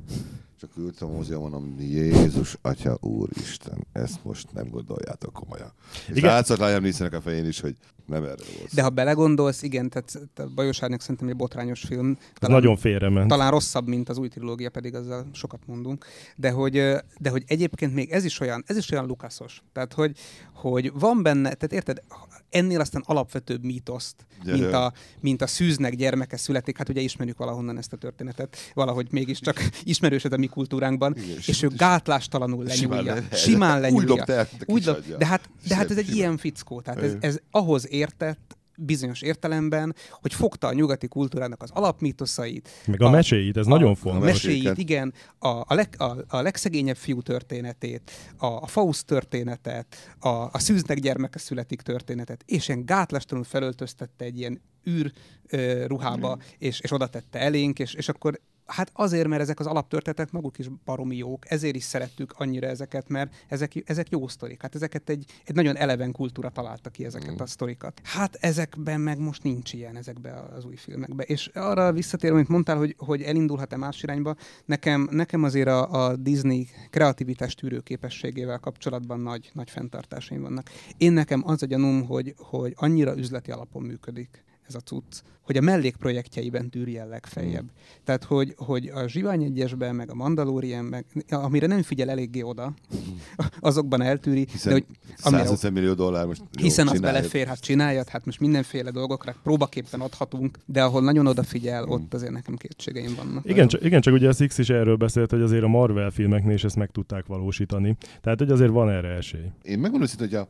[0.60, 5.72] Csak ültem a múzeumon, mondom, Jézus, Atya, Úristen, ezt most nem gondoljátok komolyan.
[6.08, 6.30] És igen.
[6.30, 8.74] látszott Liam a fején is, hogy nem erre volt.
[8.74, 12.18] De ha belegondolsz, igen, tehát, tehát Bajos Árnyak szerintem egy botrányos film.
[12.34, 13.28] Talán, nagyon félrement.
[13.28, 16.06] Talán rosszabb, mint az új trilógia, pedig azzal sokat mondunk.
[16.36, 16.72] De hogy,
[17.18, 19.62] de hogy egyébként még ez is olyan, ez is olyan lukaszos.
[19.72, 20.16] Tehát, hogy,
[20.54, 22.02] hogy van benne, tehát érted,
[22.50, 24.84] ennél aztán alapvetőbb mítoszt, ja, mint, ja.
[24.84, 29.68] A, mint a szűznek gyermeke születik, hát ugye ismerjük valahonnan ezt a történetet, valahogy mégiscsak
[29.82, 33.14] ismerős a mi kultúránkban, Igen, és ő gátlástalanul lenyúlja.
[33.14, 34.08] Simán, simán lenyúlja.
[34.12, 37.38] Úgy dobta Úgy dob, de hát, de hát ez egy ilyen fickó, tehát ez, ez
[37.50, 42.68] ahhoz értett, bizonyos értelemben, hogy fogta a nyugati kultúrának az alapmítoszait.
[42.86, 44.22] Meg a, a meséit, ez a, nagyon fontos.
[44.22, 50.16] A meséit, igen, a, a, leg, a, a legszegényebb fiú történetét, a, a Faust történetet,
[50.18, 55.12] a, a szűznek gyermeke születik történetet, és ilyen gátlástalanul felöltöztette egy ilyen űr
[55.52, 56.38] uh, ruhába, mm.
[56.58, 58.40] és, és oda tette elénk, és, és akkor
[58.70, 63.08] Hát azért, mert ezek az alaptörténetek maguk is baromi jók, ezért is szerettük annyira ezeket,
[63.08, 64.62] mert ezek, ezek jó sztorik.
[64.62, 67.42] Hát ezeket egy, egy nagyon eleven kultúra találta ki ezeket mm.
[67.42, 68.00] a sztorikat.
[68.04, 71.26] Hát ezekben meg most nincs ilyen, ezekben az új filmekben.
[71.28, 76.16] És arra visszatérve, amit mondtál, hogy, hogy elindulhat-e más irányba, nekem, nekem azért a, a
[76.16, 80.70] Disney kreativitás tűrőképességével kapcsolatban nagy, nagy fenntartásaim vannak.
[80.96, 85.56] Én nekem az a gyanúm, hogy, hogy annyira üzleti alapon működik ez a cucc, hogy
[85.56, 87.62] a mellékprojektjeiben tűrje legfeljebb.
[87.62, 87.76] Mm.
[88.04, 92.74] Tehát, hogy, hogy a Zsivány egyesben, meg a Mandalorian, meg, amire nem figyel eléggé oda,
[92.94, 92.98] mm.
[93.60, 94.46] azokban eltűri.
[94.50, 98.40] Hiszen de, hogy, 150 millió dollár most Hiszen jó, az belefér, hát csináljad, hát most
[98.40, 101.90] mindenféle dolgokra próbaképpen adhatunk, de ahol nagyon odafigyel, mm.
[101.90, 103.44] ott azért nekem kétségeim vannak.
[103.48, 106.54] Igen, csak, igen, csak ugye a Six is erről beszélt, hogy azért a Marvel filmeknél
[106.54, 107.96] is ezt meg tudták valósítani.
[108.20, 109.50] Tehát, hogy azért van erre esély.
[109.62, 110.48] Én megmondom, hogy a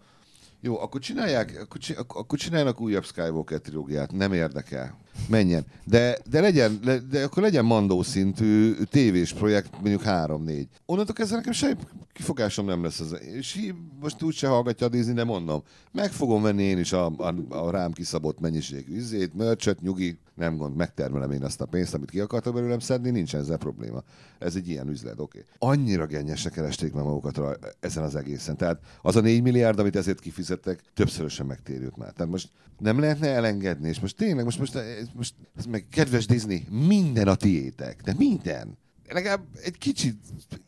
[0.60, 1.66] jó, akkor csinálják,
[2.06, 4.98] akkor, csináljanak újabb Skywalker trilógiát, nem érdekel.
[5.28, 5.64] Menjen.
[5.84, 6.80] De, de, legyen,
[7.10, 10.66] de akkor legyen mandó szintű tévés projekt, mondjuk 3-4.
[10.86, 11.76] Onnantól kezdve nekem semmi
[12.20, 13.00] kifogásom nem lesz.
[13.00, 13.16] Az.
[13.20, 17.06] És most úgy se hallgatja a Disney, de mondom, meg fogom venni én is a,
[17.16, 21.94] a, a rám kiszabott mennyiségű izét, mörcset, nyugi, nem gond, megtermelem én azt a pénzt,
[21.94, 24.02] amit ki akartam belőlem szedni, nincs ezzel probléma.
[24.38, 25.44] Ez egy ilyen üzlet, oké.
[25.58, 25.74] Okay.
[25.76, 27.40] Annyira gennyesre keresték meg magukat
[27.80, 28.56] ezen az egészen.
[28.56, 32.12] Tehát az a 4 milliárd, amit ezért kifizettek, többszörösen megtérült már.
[32.12, 32.48] Tehát most
[32.78, 34.78] nem lehetne elengedni, és most tényleg, most, most,
[35.14, 35.34] most
[35.68, 38.78] meg kedves Disney, minden a tiétek, de minden
[39.12, 40.16] legalább egy kicsit,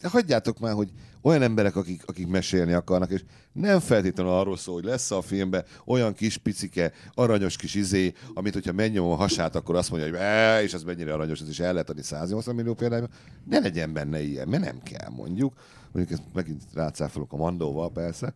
[0.02, 0.90] hagyjátok már, hogy
[1.22, 5.64] olyan emberek, akik, akik mesélni akarnak, és nem feltétlenül arról szól, hogy lesz a filmben
[5.84, 10.18] olyan kis picike, aranyos kis izé, amit hogyha mennyom a hasát, akkor azt mondja, hogy
[10.18, 13.08] e, és az mennyire aranyos, ez is el lehet adni 180 millió például.
[13.44, 15.54] Ne legyen benne ilyen, mert nem kell mondjuk.
[15.92, 18.34] Mondjuk ezt megint rácáfolok a mandóval, persze.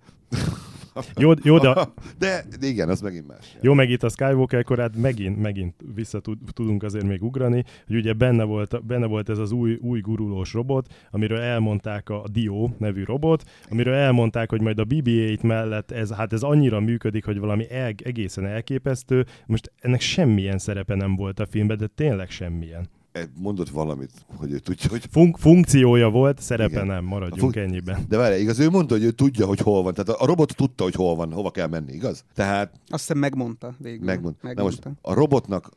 [1.16, 1.74] Jó, jó de...
[2.18, 2.44] de...
[2.60, 3.56] De igen, az megint más.
[3.60, 6.20] Jó, meg itt a Skywalker korát megint, megint vissza
[6.52, 10.52] tudunk azért még ugrani, hogy ugye benne volt, benne volt ez az új, új gurulós
[10.52, 16.12] robot, amiről elmondták a Dio nevű robot, amiről elmondták, hogy majd a BB-8 mellett ez,
[16.12, 19.26] hát ez annyira működik, hogy valami el, egészen elképesztő.
[19.46, 22.88] Most ennek semmilyen szerepe nem volt a filmben, de tényleg semmilyen
[23.34, 25.04] mondott valamit, hogy ő tudja, hogy...
[25.10, 26.86] Fun- funkciója volt, szerepe Igen.
[26.86, 28.04] nem, maradjunk fun- ennyiben.
[28.08, 29.94] De várj, igaz, ő mondta, hogy ő tudja, hogy hol van.
[29.94, 32.24] Tehát a robot tudta, hogy hol van, hova kell menni, igaz?
[32.34, 32.70] Tehát...
[32.88, 34.04] Azt hiszem megmondta végül.
[34.04, 34.34] Megmond.
[34.40, 34.88] megmondta.
[34.88, 35.70] Na most a robotnak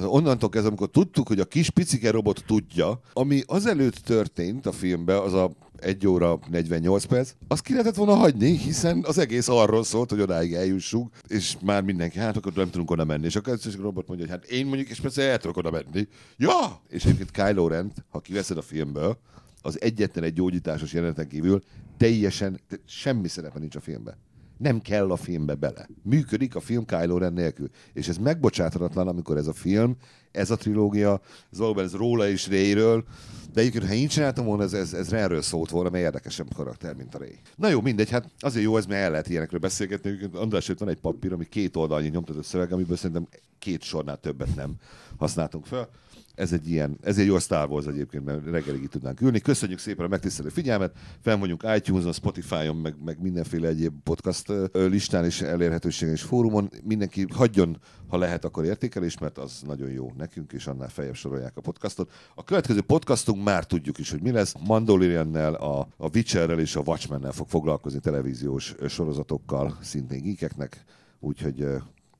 [0.00, 5.16] onnantól kezdve, amikor tudtuk, hogy a kis picike robot tudja, ami azelőtt történt a filmben,
[5.16, 9.84] az a 1 óra 48 perc, azt ki lehetett volna hagyni, hiszen az egész arról
[9.84, 13.24] szólt, hogy odáig eljussunk, és már mindenki, hát akkor nem tudunk oda menni.
[13.24, 16.08] És akkor a robot mondja, hogy hát én mondjuk, és persze el tudok oda menni.
[16.36, 16.80] Ja!
[16.88, 19.18] És egyébként Kylo Ren, ha kiveszed a filmből,
[19.62, 21.62] az egyetlen egy gyógyításos jeleneten kívül
[21.96, 24.16] teljesen, semmi szerepe nincs a filmben
[24.64, 25.88] nem kell a filmbe bele.
[26.02, 27.70] Működik a film Kylo Ren nélkül.
[27.92, 29.96] És ez megbocsáthatatlan, amikor ez a film,
[30.32, 31.20] ez a trilógia,
[31.52, 33.04] ez valóban ez róla és Rayről,
[33.52, 36.94] de egyébként, ha én csináltam volna, ez, ez, ez erről szólt volna, mert érdekesebb karakter,
[36.94, 37.38] mint a Ray.
[37.56, 40.18] Na jó, mindegy, hát azért jó ez, mert el lehet ilyenekről beszélgetni.
[40.32, 44.74] András, van egy papír, ami két oldalnyi nyomtatott szöveg, amiből szerintem két sornál többet nem
[45.16, 45.88] használtunk fel
[46.34, 49.40] ez egy ilyen, ez egy jó Star Wars egyébként, mert reggelig itt tudnánk ülni.
[49.40, 55.24] Köszönjük szépen a megtisztelő figyelmet, fenn vagyunk iTunes-on, Spotify-on, meg, meg mindenféle egyéb podcast listán
[55.24, 56.70] és elérhetőségen és fórumon.
[56.84, 57.78] Mindenki hagyjon,
[58.08, 62.10] ha lehet, akkor értékelés, mert az nagyon jó nekünk, és annál feljebb sorolják a podcastot.
[62.34, 64.54] A következő podcastunk már tudjuk is, hogy mi lesz.
[64.66, 70.84] Mandaloriannel, a, a Witcherrel és a Watchmen-nel fog foglalkozni televíziós sorozatokkal, szintén geekeknek,
[71.20, 71.66] úgyhogy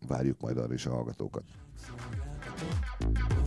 [0.07, 1.43] várjuk majd arra is a hallgatókat.
[3.01, 3.44] Thank you.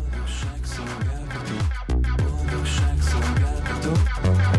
[3.87, 4.56] Thank you.